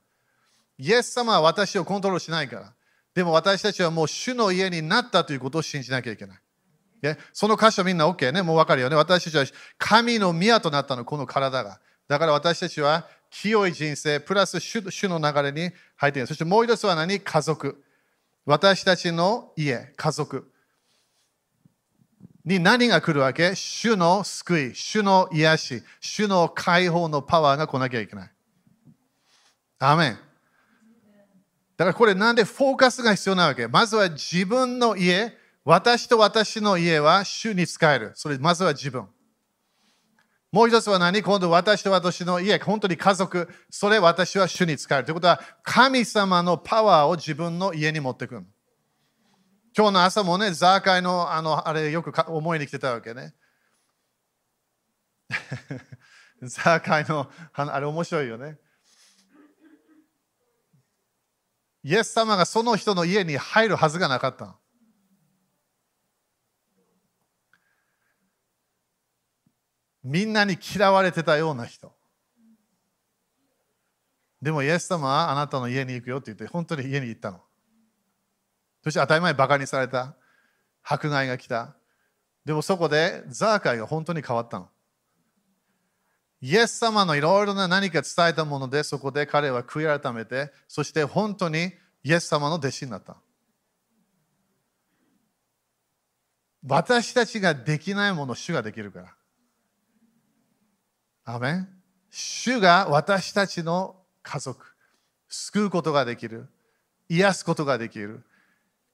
[0.79, 2.73] イエス様は私をコントロールしないから。
[3.13, 7.17] でも私たちはもう主の家になったということを信じなきゃいけない。
[7.33, 8.41] その箇所みんな OK ね。
[8.41, 8.95] もう分かるよね。
[8.95, 9.45] 私たちは
[9.77, 11.79] 神の宮となったの、この体が。
[12.07, 16.25] だから私たちは清い人生、プラス主の流れに入っている。
[16.27, 17.19] そしてもう一つは何？
[17.19, 17.83] 家族。
[18.47, 20.49] 私たちの家、家族
[22.45, 23.53] に何が来るわけ？
[23.55, 28.31] 主の救い、主の癒し、主の解放のパワーが来なきゃいけない。
[29.79, 30.19] アメン。
[31.75, 33.67] だからこれなんでフォーカスが必要なわけ？
[33.67, 38.13] まずは自分の家、私と私の家は主に使える。
[38.15, 39.09] それまずは自分。
[40.51, 41.21] もう一つは何？
[41.21, 45.05] 今度私と私の家、本当に家族、それ私は主に使える。
[45.05, 48.45] ということは、神様のパワーを自分の家に持ってくる。
[49.77, 53.35] 今日の朝もね、ザーカイのあのあれよく思いに来てたわけね。
[56.41, 58.57] ザーカイのあれ面白いよね。
[61.83, 64.57] イエス様がその人の家に入るはずがなかった。
[70.07, 71.93] みんなに嫌われてたような人。
[74.41, 77.41] でもイエス様はあなたの家に行くよって言って本当に家に行ったの。
[78.83, 80.15] そして当たり前バカにされた。
[80.81, 81.75] 迫害が来た。
[82.45, 84.69] でもそこでザーカイが本当に変わったの。
[86.39, 93.17] イエス様のいろいろな何か伝えたものでそこで彼は悔い改めてそして本当にイエス様の弟子になった。
[96.65, 99.16] 私たちができないもの主ができるから。
[101.29, 101.67] アメン
[102.09, 104.65] 主が私たちの家族、
[105.27, 106.47] 救うことができる、
[107.09, 108.23] 癒すことができる、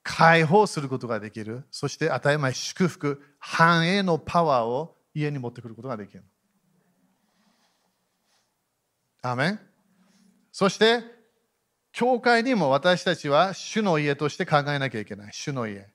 [0.02, 6.24] 解放することができる、そして当たり前祝福、繁栄のパワーを家に持ってくることができる。
[9.22, 9.60] アメン
[10.52, 11.04] そして、
[11.92, 15.34] 教会にも私たちは主の家として考えなきゃいけない。
[15.34, 15.88] 主の家。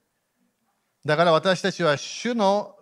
[1.04, 2.76] だから私たちは主の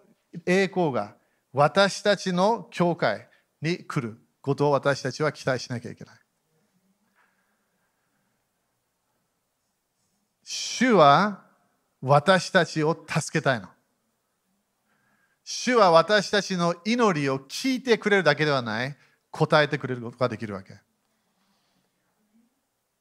[0.45, 1.17] 栄光が
[1.55, 3.27] 私たちの教会
[3.63, 6.17] に来ることを私たちは期待しなきゃいけない。
[10.45, 11.43] 主は
[12.01, 13.69] 私たちを助けたいの。
[15.43, 18.97] 主は私たちの祈りを聞いてくれるだけではない、
[19.31, 20.79] 答えてくれることができるわけ。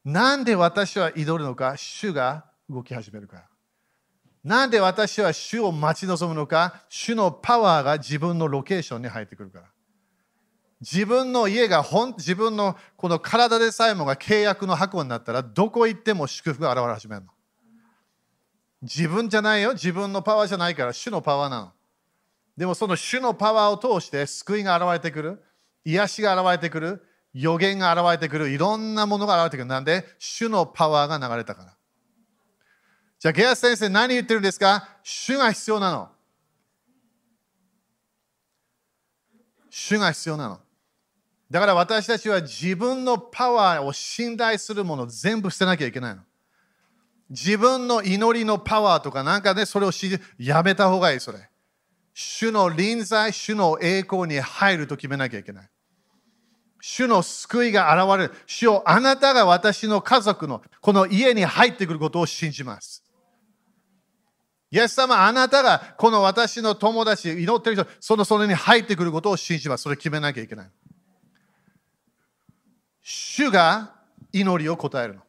[0.04, 3.48] なんで私は祈るのか、主が動き始めるから。
[4.44, 9.65] なんで私は主を待ち望むのか、主のパワーが自分のロケーションに入ってくるから。
[10.82, 17.32] 自分の家が本自分のこの体でさえもが契約の箱になったら、どこ行っても祝福が現れ始めるの。
[18.82, 19.74] 自分じゃないよ。
[19.74, 21.72] 自分のパワーじゃないから、主のパワーなの。
[22.56, 25.44] でもその主のパワーを通して救いが現れてくる。
[25.86, 27.04] 癒しが現れてくる。
[27.34, 28.50] 予言が現れてくる。
[28.50, 29.66] いろんなものが現れてくる。
[29.66, 31.78] なんで、主のパワーが流れたから。
[33.20, 34.88] じゃあ、ゲアス先生何言ってるんですか？
[35.04, 36.10] 主が必要なの。
[39.70, 40.62] 主が必要なの。
[41.56, 46.22] だから私たちは自分のパワーを信頼するものを全部捨てなきゃいけないの。
[47.30, 51.50] 自分の祈りのパワーとかなんかね、それを信じやめた方がいい、それ。
[52.13, 55.70] 主の臨在、主の栄光に入ると決めなきゃいけない。
[56.82, 58.34] 主の救いが現れる。
[58.46, 63.02] 主をあなたが私の家族のこの家に入ってくることを信じます。
[64.72, 69.84] イエス様、あなたがこの私の友達、祈ってる人、そのそれに入ってくることを信じます。
[69.84, 70.70] それ決めなきゃいけない。
[73.08, 73.94] 主が
[74.34, 75.22] 祈りを答えるの。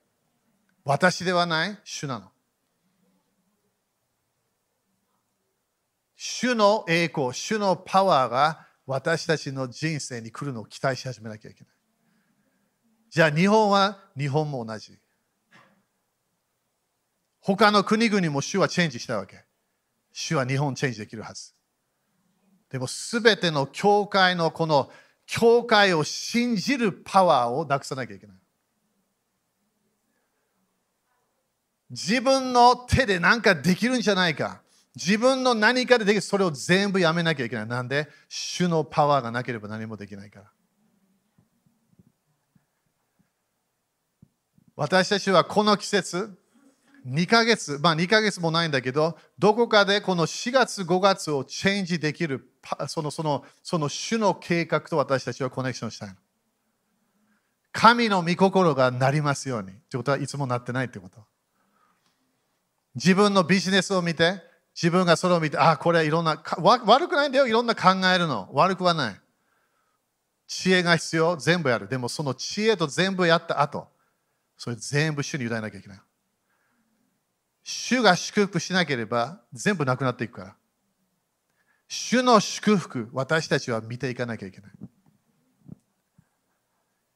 [0.82, 2.30] 私ではない、主なの。
[6.16, 11.74] 主の栄光、主のパワーが私たちの人生に来るのを期待し始めなきゃいけない。
[13.10, 14.98] じゃあ日本は日本も同じ。
[17.40, 19.44] 他の国々も主はチェンジしたわけ。
[20.14, 21.52] 主は日本チェンジできるはず。
[22.70, 24.90] でもすべての教会のこの
[25.26, 28.36] 教会を信じるパワーをなくさなきゃいけない。
[31.90, 34.62] 自分の手で何かできるんじゃないか。
[34.94, 36.20] 自分の何かでできる。
[36.20, 37.66] それを全部やめなきゃいけない。
[37.66, 38.08] なんで？
[38.28, 40.50] 主のパワーがなければ何もできないから。
[44.74, 46.36] 私たちはこの季節、
[47.06, 52.50] 2ヶ月、まあ2ヶ月もないんだけど、どこかでこの4月、5月をチェンジできる、
[52.88, 56.16] そのそのその主の計画と私たちはコネクションしたいの。
[57.70, 59.70] 神の御心がなりますように。
[59.70, 61.24] ってことはいつもなってないってこと。
[62.94, 64.42] 自分のビジネスを見て、
[64.74, 68.48] 自分がそれを見て、ああ、これはいろんな、悪くないんだよ、いろんな考えるの。
[68.52, 69.20] 悪くはない。
[70.46, 71.86] 知恵が必要、全部やる。
[71.86, 73.88] でもその知恵と全部やった後、
[74.56, 76.00] それ全部主に委ねなきゃいけない。
[77.68, 80.56] 主が祝福しなければ全部なくなっていくから。
[81.88, 84.70] 主の祝福、私たちは見ていかなきゃいけない。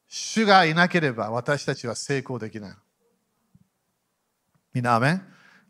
[0.08, 2.74] 主がいなければ私たちは成功できない。
[4.74, 5.22] みんな、アメン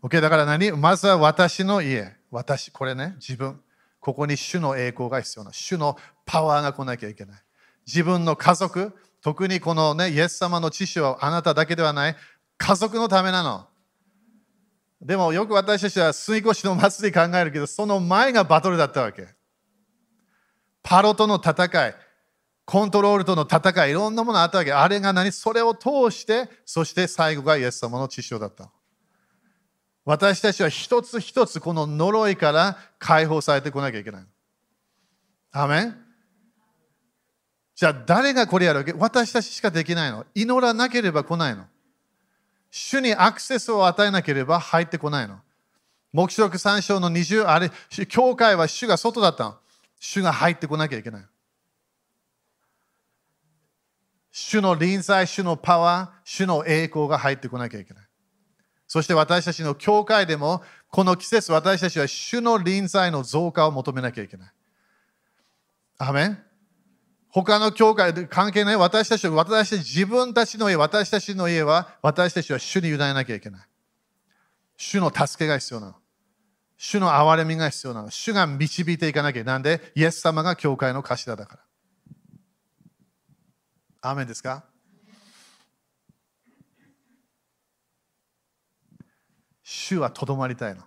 [0.03, 0.73] ?OK、だから何？
[0.73, 2.17] まずは私の家。
[2.31, 3.61] 私、これね、自分。
[4.01, 5.53] ここに主の栄光が必要な。
[5.53, 7.43] 主のパワーが来なきゃいけない。
[7.87, 12.17] 自分の家族、特にこのね、イエス様の知識はあなただけではない。
[12.57, 13.70] 家族のためなの。
[15.01, 19.29] でもよく私たちは水越しの祭り考えるけど、その前がバトルだったわけ。
[20.83, 21.95] パロとの戦い、
[22.67, 24.73] コントロールとの戦い、いろんなものあったわけ。
[24.73, 25.33] あれが何？
[25.33, 28.71] それを通して、そして最後がイエス様の知識だった。
[30.05, 34.27] 私たちは一つ一つこの呪いから解放されてこなきゃいけない。
[35.53, 35.97] アメン？
[37.75, 38.93] じゃあ誰がこれやるわけ？
[38.93, 40.27] 私たちしかできないの。
[40.35, 41.65] 祈らなければ来ないの。
[42.71, 45.41] 主にアクセスを与えなければ入ってこないの。
[46.13, 47.71] 黙示録3章の20、あれ、
[48.07, 49.57] 教会は主が外だったの。
[49.99, 51.25] 主が入ってこなきゃいけない。
[54.33, 58.05] 主の臨在、主のパワー、主の栄光が入ってこなきゃいけない。
[58.87, 64.53] そして私たちの教会でも、この季節、私たちは主の臨在の増加を求めなきゃいけない。
[65.99, 66.43] アメン
[67.33, 73.61] 他の教会で関係ない私たちは私たち自分たちの家、私たちの家は私たちは主に委ねなきゃいけない。
[74.77, 75.95] 主の助けが必要なの。
[76.77, 78.11] 主の憐れみが必要なの。
[78.11, 79.45] 主が導いていかなきゃ。
[79.45, 81.59] なんで、イエス様が教会の頭だか
[84.03, 84.11] ら。
[84.11, 84.65] アーメンですか？
[89.63, 90.83] 主はとどまりたいの。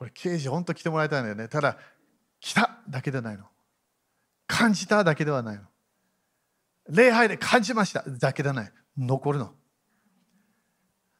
[0.00, 1.46] これ、刑事、本当来てもらいたいんだよね。
[1.46, 1.76] ただ、
[2.40, 3.44] 来ただけではないの。
[4.46, 5.64] 感じただけではないの。
[6.88, 8.72] 礼拝で感じましただけではない。
[8.96, 9.52] 残るの。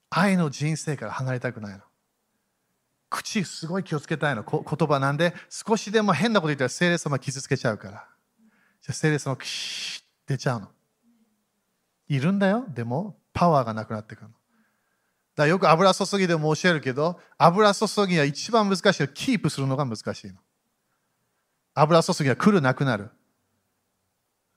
[0.08, 1.82] 愛の人生から離れたくないの。
[3.10, 4.44] 口すごい気をつけたいの。
[4.44, 8.08] 言葉なんで少しでも変なこと言ったら聖霊様傷つけちゃうから。
[8.80, 10.68] じゃあ聖霊様キシッ出ちゃうの。
[12.08, 12.64] いるんだよ。
[12.66, 14.39] でもパワーがなくなってくるの。
[15.40, 20.34] だよく油注ぎでも教えるけど、油注ぎは一番難しいキープするのが難しいの。
[21.74, 23.10] 油注ぎは来るなくなる。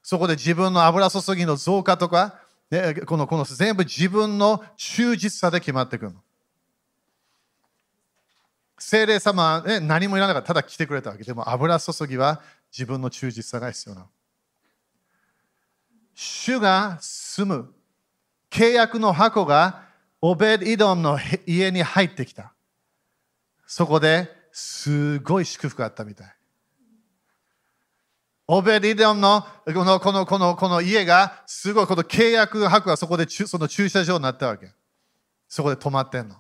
[0.02, 6.20] そこで自分の油注ぎの増加とか、ね、このこの全部自分の忠実さで決まってくるの。
[8.78, 14.08] 精霊様は、ね、何もいらなかったただ来てくれたわけでも油注ぎは自分の忠実さが必要なの。
[16.16, 17.74] 主が住む
[18.50, 19.93] 契約の箱が
[20.26, 22.54] オベド・イドムの家に入ってきた。
[23.68, 26.36] そこですごい祝福があったみたい。
[28.48, 34.72] オベディドムのこのこのこのこの家がすごいこの契約箱がそこでその駐車場になったわけ。
[35.50, 36.38] そこで止まってんの。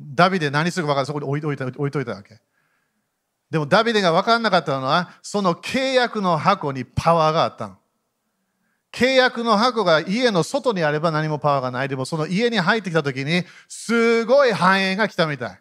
[0.00, 2.38] ダビデ何するか分からないそこに置いといた置いといたわけ。
[3.50, 7.76] でもダビデが分からなかったのはその契約の箱にパワーがあったの。
[8.96, 11.88] 契約の箱が家の外にあれば何もパワーがない。
[11.90, 15.60] でもその家に入ってきた時にすごい繁栄が来たみたい。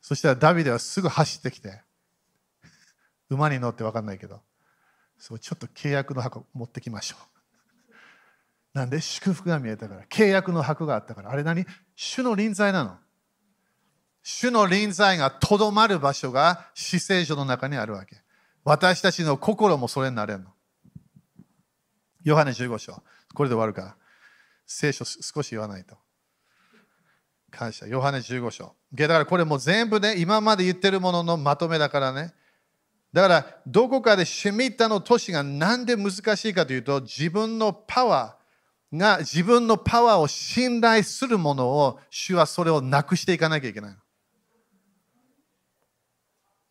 [0.00, 1.82] そしたらダビデはすぐ走ってきて
[3.28, 4.40] 馬に乗って分かんないけど
[5.18, 7.16] そうちょっと契約の箱持ってきましょ
[8.72, 8.78] う。
[8.78, 10.02] なんで祝福が見えたから。
[10.04, 11.32] 契約の箱があったから。
[11.32, 11.66] あれ何？
[11.96, 12.94] 主の臨在なの。
[14.22, 18.22] 主の臨在がとどまる場所が死聖所の中にあるわけ。
[18.62, 20.50] 私たちの心もそれになれるの。
[22.26, 23.02] ヨハネ15章。
[23.34, 23.96] これで終わるから。
[24.66, 25.96] 聖書少し言わないと。
[27.52, 27.86] 感謝。
[27.86, 28.74] ヨハネ15章。
[28.92, 32.34] だからこれもう全部ね今まで言ってるもののまとめだからね。
[33.12, 43.96] だから、どこかでシェミッタの都市がなんで難しいかというと、自分のパワーが、自分のパワーを信頼するものを、主はそれをなくしていかなきゃいけない。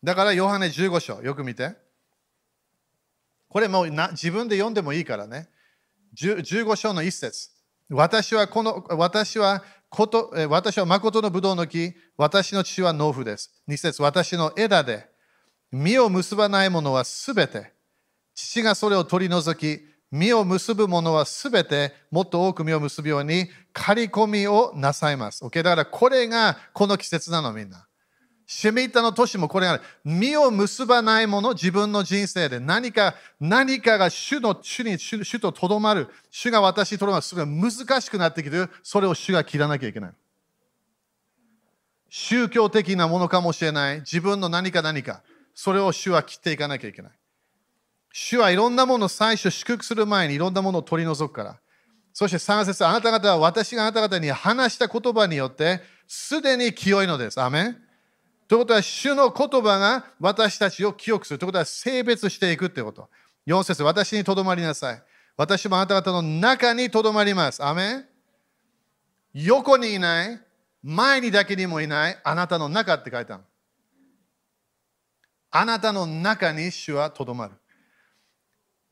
[0.04, 1.85] だから、ヨハネ15章、よく見て。
[3.56, 5.48] これもうな自分で読んでもいいからね。
[6.14, 7.48] 15章の一節。
[7.88, 13.50] 私はこの、私はこと、私は誠のブドウの木、私の父は農夫です。
[13.66, 15.08] 二節、私の枝で、
[15.72, 17.72] 実を結ばないものはすべて、
[18.34, 19.82] 父がそれを取り除き、
[20.12, 25.42] 実を結ぶものはすべてもっと多く実を結ぶように刈り込みをなさいます。
[25.42, 25.62] OK?
[25.62, 27.85] だからこれがこの季節なのみんな。
[28.46, 40.10] シェミッタの年もこれが実を結ばないもの、自分の人生で何か、何かが主の主に主主ととどまる、主が私にとどまる、それが難しくなってきてるそれを主が切らなきゃいけない。
[42.08, 45.22] 宗教的なものかもしれない、自分の何か何か。
[45.52, 47.12] それを主は切っていかなきゃいけない。
[48.12, 51.58] 主はいろんなものを最初祝福する前にいろんなものを取り除くから。
[52.12, 57.40] そして3節あなた方は私があなた方に話した言葉によってすでに清いのです。
[57.40, 57.85] アメン
[58.48, 61.38] ということは、主の言葉が私たちを清くする。
[61.38, 63.08] ということは、性別していくということ。
[63.46, 65.02] 4節私にとどまりなさい。
[65.36, 67.64] 私もあなた方の中にとどまります。
[67.64, 68.04] アメ
[69.34, 70.40] 横にいない、
[70.82, 73.42] 前にだけにもいない、あなたの中って書いてある。
[75.50, 77.54] あなたの中に主はとどまる。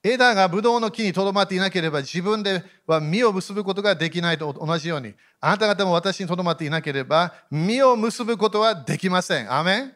[0.06, 9.50] 枝がブドウの木にとどまっていなければ自分では実を結ぶことができないと同じように、あなた方も私にとどまっていなければ実を結ぶことはできません。
[9.50, 9.94] アメン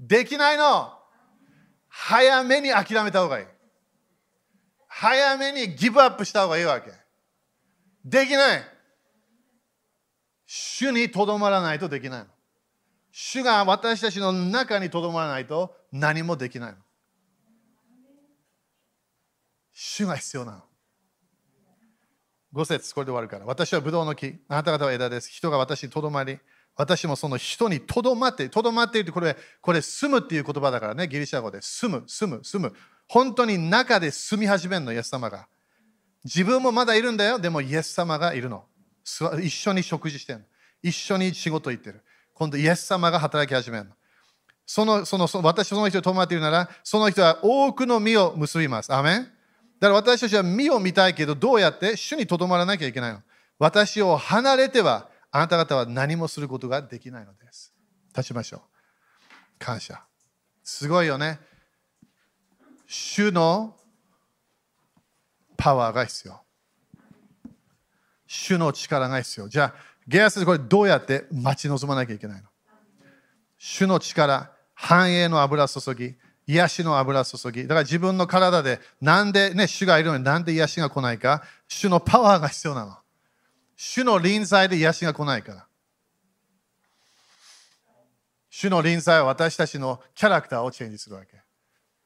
[0.00, 0.90] できないの。
[1.88, 3.46] 早めに諦めた方がいい。
[4.88, 6.90] 早めにギブアップした方がいいわけ。
[8.02, 8.64] できない。
[10.46, 12.26] 主にとどまらないとできないの。
[13.12, 16.74] 主が私たちの中にとどまらないと何もできない。
[19.82, 20.62] 主が必要なの。
[22.52, 23.46] 5節これで終わるから。
[23.46, 25.30] 私はブドウの木、あなた方は枝です。
[25.30, 26.38] 人が私にとどまり、
[26.76, 31.62] 私もその人にとどまって、とどまっているってこれ、これ住むっていう言葉だからね、ギリシャ語で。
[31.62, 32.76] 住む、住む、住む。
[33.08, 35.48] 本当に中で住み始めるの、イエス様が。
[36.24, 37.38] 自分もまだいるんだよ。
[37.38, 38.66] でもイエス様がいるの。
[39.42, 40.44] 一緒に食事してるの。
[40.82, 42.02] 一緒に仕事行ってる。
[42.34, 43.92] 今度イエス様が働き始めるの。
[44.66, 48.92] その、その、その私その人と止まっているなら、その人は多くの実を結びます。
[48.92, 49.39] アメン
[49.80, 53.22] だから私たちは実を見たいけど、どうやって主にとどまらなきゃいけないの？
[53.58, 57.72] 私を離れては、あなた方は何もすることができないのです。
[58.14, 58.60] 立ちましょう。
[59.58, 60.02] 感謝。
[60.62, 61.38] すごいよね。
[62.86, 63.74] 主の
[65.56, 66.40] パワーが必要。
[68.26, 69.48] 主の力が必要。
[69.48, 69.74] じゃあ、
[70.06, 72.48] ゲアスこれどうやって待ち望まなきゃいけないの？
[73.56, 76.16] 主の力、繁栄の油注ぎ、
[76.50, 77.62] 癒しの油注ぎ。
[77.62, 82.96] だから自分の体で、なんでね、主がいるのになんで癒しが来ないか、主のパワーが必要なの。
[83.76, 85.66] 主の臨在で癒しが来ないから。
[88.50, 91.40] 主の臨在は私たちのキャラクターをチェンジするわけ。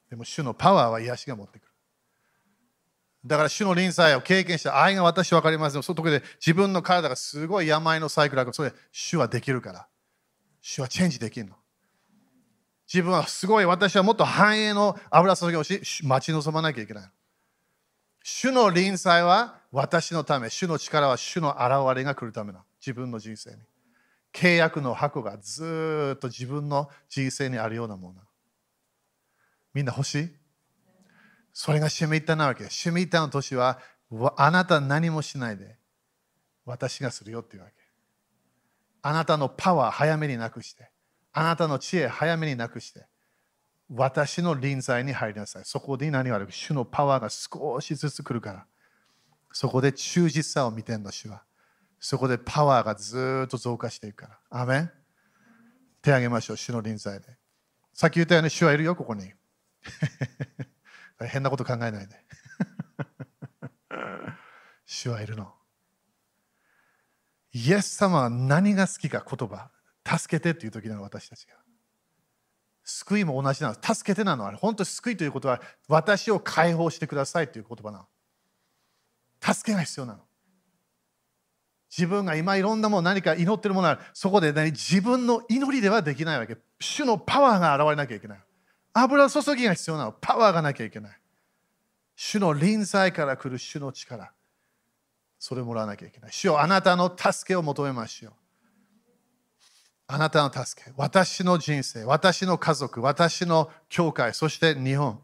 [0.09, 1.71] でも主のパワーは癒しが持ってくる。
[3.25, 5.81] だから主の臨在を経験した愛が私分かりますよ。
[5.81, 9.87] その時で自分の体がすごい病のサイクルがそれ主はできるから。
[10.61, 11.55] 主はチェンジできるの。
[12.91, 17.09] 自分はすごい私はもっと繁栄の油注ぎをし待ち望まなきゃいけない。
[18.23, 23.57] 主の臨在は私のため、主の力は主の現れが来るための自分の人生に。
[24.33, 28.21] 契約の箱がずっと自分の人生にあるようなもの。
[29.73, 30.29] みんな欲しい？
[31.53, 32.69] それがシミッタなわけ。
[32.69, 33.79] シミッタの年は
[34.35, 35.77] あなた何もしないで
[36.65, 37.73] 私がするよっていうわけ。
[39.03, 40.89] あなたのパワー早めになくして、
[41.37, 43.05] あなたの知恵早めになくして、
[43.89, 45.65] 私の臨在に入りなさい。
[45.65, 48.65] そこで何がある主のパワーが少しずつ来るから。
[49.51, 51.43] そこで忠実さを見てんの、主は。
[51.99, 54.61] そこでパワーがずっと増加していくから。
[54.61, 54.91] アメン
[56.01, 57.27] 手を挙げましょう、主の臨在で。
[57.93, 59.33] さっき言ったように主はいるよ、ここに。
[61.19, 62.25] 変なこと考えないで。
[64.87, 65.53] 主はいるの。
[67.51, 69.74] イエス様は何が好きか言葉。
[70.05, 71.55] 助けてっていう時なの、私たちが。
[72.83, 73.75] 救いも同じなの。
[73.75, 74.45] 助けてなの。
[74.45, 78.05] あれ本当に救いということは私を解放してくださいという言葉なの。
[79.53, 80.19] 助けが必要なの。
[81.89, 84.01] 自分が今いろんなもの何か祈ってるものある。
[84.13, 86.57] そこで、ね、自分の祈りではできないわけ。
[86.79, 88.39] 主のパワーが現れなきゃいけない。
[88.93, 90.11] 油注ぎが必要なの。
[90.11, 91.19] パワーがなきゃいけない。
[92.15, 94.31] 主の臨在から来る主の力。
[95.39, 96.31] それをもらわなきゃいけない。
[96.31, 98.33] 主よあなたの助けを求めましょう。
[100.07, 105.19] あなたの助け、私の人生、私の家族、私の教会、そして日本。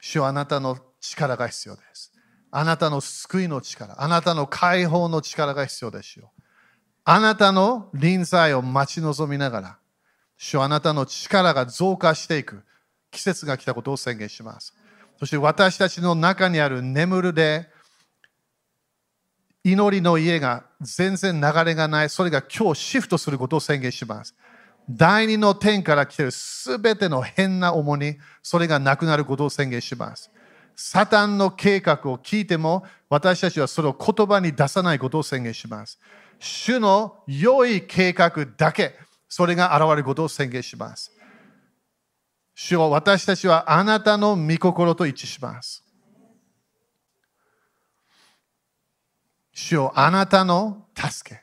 [0.00, 2.12] 主よあなたの力が必要です。
[2.50, 6.32] あなたの救いの力、あなたの解放の力が必要ですよ。
[7.04, 9.78] あなたの臨在を待ち望みながら、
[10.36, 12.64] 主はあなたの力が増加していく
[13.12, 14.74] 季節が来たことを宣言します。
[15.18, 17.68] そして私たちの中にある眠るで、
[19.62, 24.34] 祈りの家が全然流れがない、それが今日シフトすることを宣言します。
[24.90, 30.30] 第二の天から来ているすべての変な重荷、それがなくなることを宣言します。
[30.74, 35.98] サタンの計画を聞いても、私たちはそれを言葉に出さないことを宣言します。
[36.38, 38.96] 主の良い計画だけ、
[39.28, 41.12] それが現れることを宣言します。
[42.54, 45.81] 主を私たちはあなたの御心と一致します。
[49.62, 51.40] 主をあなたの助け、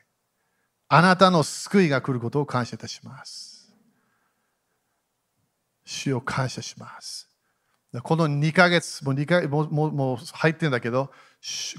[0.89, 3.74] あなたの救いが来ることを感謝いたします。
[5.86, 7.30] 主を感謝します。
[8.03, 11.11] この2ヶ月、もう2ヶももうもう入ってるんだけど、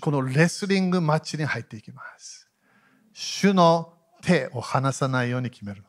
[0.01, 2.49] このレスリングマッチに入っていきます。
[3.12, 5.84] 主の手を離さないように決める。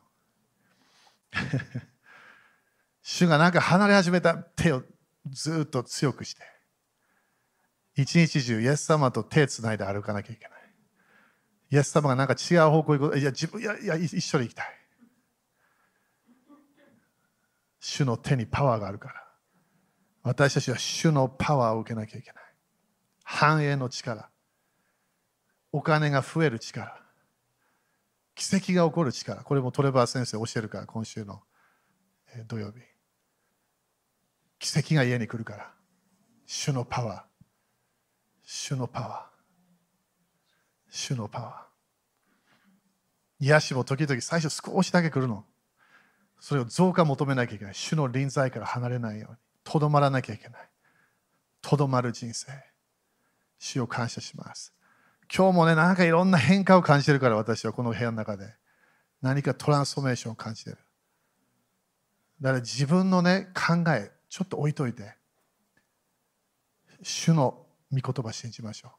[3.02, 4.82] 主がなんか離れ始めた手を
[5.30, 6.42] ずっと強くして、
[7.96, 10.52] 一日中イエス様と手つないで歩かなきゃいけない。
[11.70, 13.18] イエス様がなんか違う方向に行く。
[13.18, 14.66] いや、自分いやいや一緒に行きたい。
[17.80, 19.14] 主の手にパワーがあるから。
[20.22, 22.44] 私たちは主のパワーを受けなきゃいけない。
[23.24, 24.30] 繁栄の力。
[25.72, 27.02] お金が増える力。
[28.34, 29.42] 奇跡が起こる力。
[29.42, 31.42] これもトレバー先生教えるから、今週の
[32.46, 32.80] 土曜日。
[34.58, 35.74] 奇跡が家に来るから。
[36.46, 37.31] 主のパワー。
[38.54, 39.20] 主のパワー。
[40.90, 43.46] 主のパワー。
[43.46, 45.46] 癒しも時々最初少しだけ来るの。
[46.38, 47.74] それを増加求めなきゃいけない。
[47.74, 49.36] 主の臨在から離れないように。
[49.64, 50.70] とどまらなきゃいけない。
[51.62, 52.52] とどまる人生。
[53.58, 54.74] 主を感謝します。
[55.34, 58.54] 今日もね、なんかいろんな変化を感じてるから私はこの部屋の中で
[59.22, 60.76] 何かトランスフォーメーションを感じてる。
[62.42, 65.14] だから自分のね、考え、ちょっと置いといて、
[67.02, 67.61] 主の
[67.92, 68.92] 御言葉信じましょう。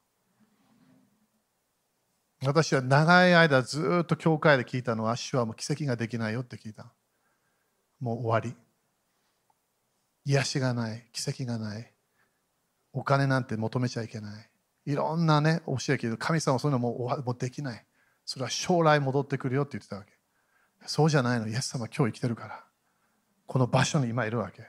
[2.45, 6.93] 私は長い間ずっと教会で聞いたのは、主はもう奇跡ができないよって聞いた。
[7.99, 8.55] もう終わり。
[10.25, 11.93] 癒しがない、奇跡がない、
[12.91, 14.49] お金なんて求めちゃいけない。
[14.85, 17.85] いろんなね、教えけど、神様はそういうのももうできない。
[18.25, 20.11] それは将来戻ってくるよって言ってたわけ。
[20.85, 21.47] そうじゃないの。
[21.47, 22.63] イエス様今日生きてるから。
[23.47, 24.63] この場所に今いるわけ。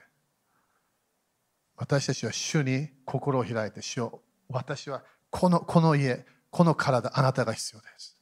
[1.77, 8.17] 私たちは主に心を開いて、主を私はこのこの家、この体、あなたが必要です。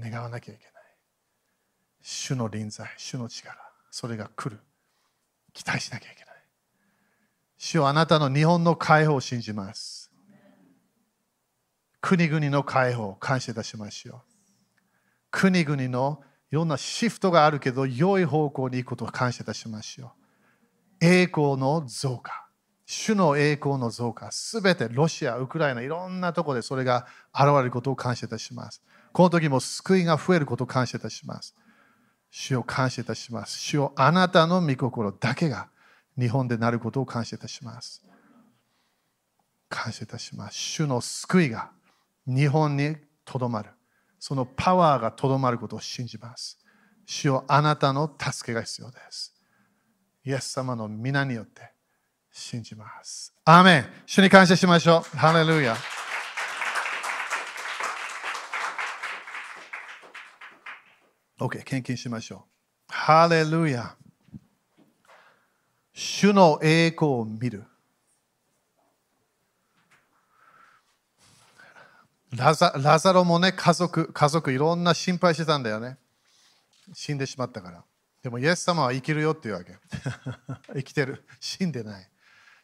[0.00, 0.72] 願わなきゃいけない。
[2.02, 3.56] 主の臨在、主の力、
[3.90, 4.60] それが来る。
[5.52, 6.34] 期待しなきゃいけない。
[7.56, 10.10] 主はあなたの日本の解放を信じます。
[12.00, 14.20] 国々の解放を感謝いたしましょう。
[15.30, 20.12] 国々のいろんなシフトがあるけど、良い方向に行くことを感謝いたしましょ
[21.00, 21.04] う。
[21.04, 22.46] 栄光の増加。
[22.86, 24.30] 主の栄光の増加。
[24.30, 28.80] すべてロシア、ウクライナ、いろんなところでそれが現れることを感謝いたします。
[29.12, 31.56] この時も救いが増えることを感謝いたします。
[32.30, 33.58] 主を感謝いたします。
[33.58, 35.68] 主をあなたの御心だけが
[36.18, 38.04] 日本でなることを感謝いたします。
[39.68, 40.54] 感謝いたします。
[40.56, 41.70] 主の救いが
[42.26, 43.70] 日本にとどまる。
[44.18, 46.58] そのパワーがとどまることを信じます。
[47.06, 49.34] 主よあなたの助けが必要です。
[50.24, 51.72] イエス様の皆によって
[52.32, 53.32] 信じます。
[53.44, 55.16] アーメン主に感謝しましょう。
[55.16, 55.76] ハレルヤ。
[61.38, 62.46] OK、献金しましょ
[62.88, 62.92] う。
[62.92, 63.94] ハレルヤ。
[65.92, 67.64] 主の栄光を見る。
[72.34, 75.96] ラザラザロもね、家族、家族いろんな心配してたんだよね。
[76.94, 77.84] 死んでしまったから。
[78.22, 79.76] でも、イエス様は生きるよっていうわけ。
[80.74, 81.24] 生きてる。
[81.40, 82.08] 死んでない。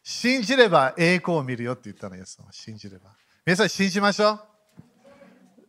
[0.03, 2.51] 信じれば栄光を見るよって言ったの、イエス様。
[2.51, 3.15] 信じれば。
[3.45, 4.39] 皆さん、信じましょう。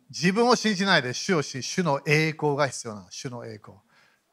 [0.09, 3.07] 自分を信じないで主を信じ、主の栄光が必要なの。
[3.09, 3.77] 主の栄光。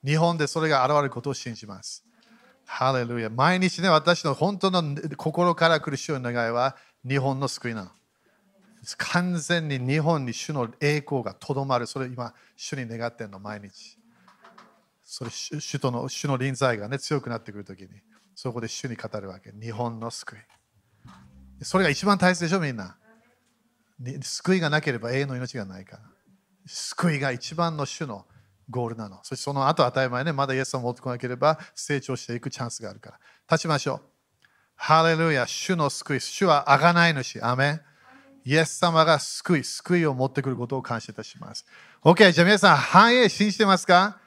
[0.04, 2.04] 日本でそれが現れることを信じます。
[2.66, 3.30] ハレルヤ。
[3.30, 7.90] 毎日ね、私の本当の心から来る主の願いは日本の救いなの。
[8.98, 11.86] 完全に日本に主の栄光がとどまる。
[11.86, 13.98] それ今、主に願ってんの、毎日。
[15.04, 17.88] それ主との主の臨在が、ね、強くなってくるときに、
[18.34, 19.52] そこで主に語るわけ。
[19.52, 20.38] 日本の救い。
[21.64, 22.96] それが一番大切でしょ、みんな。
[24.22, 26.02] 救いがなければ永遠の命がないから。
[26.66, 28.26] 救いが一番の主の
[28.68, 29.18] ゴールなの。
[29.22, 33.20] そしてその後当たり前ね、まだイエスを持ってこなければ成長していくチャンスがあるから。
[33.48, 34.00] 立ちましょう。
[34.74, 36.20] ハレルヤ、主の救い。
[36.20, 37.38] 主はあがない主。
[37.44, 37.80] アメン。
[38.44, 41.64] イエス様が救い、救いを持ってくることを感謝いたします。
[42.02, 44.18] OK、じゃあ皆さん、繁栄信じてますか？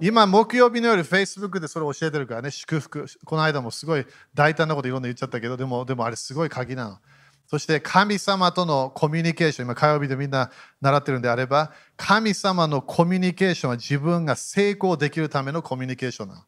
[0.00, 3.06] 今、木曜日の夜、Facebook でそれを教えてるからね、祝福。
[3.24, 4.04] この間もすごい
[4.34, 6.98] 大胆なこといろんな言っちゃったけど、でも、でもあれすごい鍵なの。
[7.46, 10.50] そして神様とのコミュニケーション、今火曜日でみんな
[10.80, 16.40] 習ってるんであれば、神様のコミュニケーションは自分が成功できるためのコミュニケーションなの。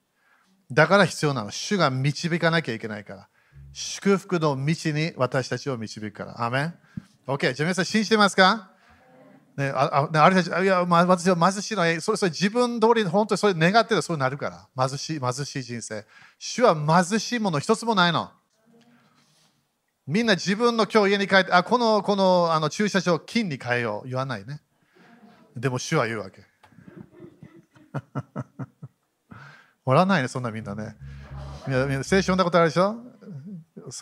[0.72, 1.50] だから必要なの。
[1.50, 3.28] 主が導かなきゃいけないから。
[3.72, 6.44] 祝福の道に私たちを導くから。
[6.44, 6.74] アメン
[7.26, 8.70] OK、じゃあ皆さん信じてますか？
[9.56, 14.68] ね、あああれたち、いや、ま、私は貧しいのは、それそれ自分通り本当にそれ願ってるそうなるから。
[14.88, 16.04] 貧しい、貧しい人生。
[16.38, 18.30] 主は貧しいもの一つもないの。
[20.06, 24.08] みんな自分の今日家に帰って、あ、この、このあの駐車場、金に変えよう。
[24.08, 24.60] 言わないね。
[25.56, 26.44] でも主は言うわけ。
[29.84, 30.96] 笑わないね、そんなみんなね。
[31.66, 33.02] みんな聖書読んだことあるでしょ？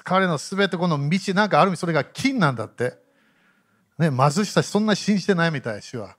[0.03, 3.04] 彼のすべてこの道なんかある意味それが金なんだって。
[3.99, 6.17] ね、貧しさそんな信じてないみたい、主は。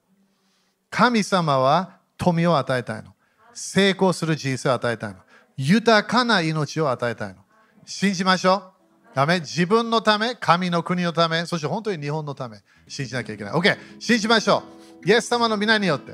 [0.90, 3.14] 神様は富を与えたいの。
[3.54, 5.18] 成功する人生を与えたいの。
[5.58, 7.42] 豊かな命を与えたいの。
[7.86, 8.72] 信じましょう。
[9.14, 12.58] ダメ自分のため、神の国のため、そして本当に日本のため、
[12.88, 13.54] 信じなきゃいけない。
[13.54, 14.64] OK、信じましょ
[15.04, 15.08] う。
[15.08, 16.14] イエス様の皆によって、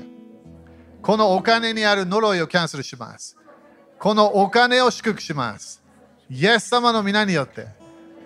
[1.01, 3.35] このお金にある呪いをキャンセルします。
[3.97, 5.81] このお金を祝福します。
[6.29, 7.67] イエス様の皆によって、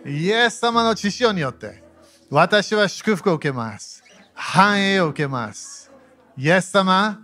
[0.06, 1.85] イエス様の知識によって、
[2.30, 4.04] 私は祝福を受けます。
[4.34, 5.92] 繁栄を受けます。
[6.38, 7.20] イエス様、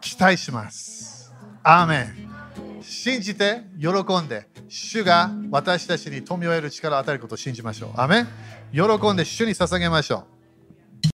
[0.00, 1.32] 期待します。
[1.62, 2.82] アーメン。
[2.82, 3.88] 信じて、喜
[4.20, 7.90] んで、主が私たちに富を得る力を与えることを信じましょう。
[7.94, 8.28] アーメン。
[8.72, 10.31] 喜んで主に捧げましょう。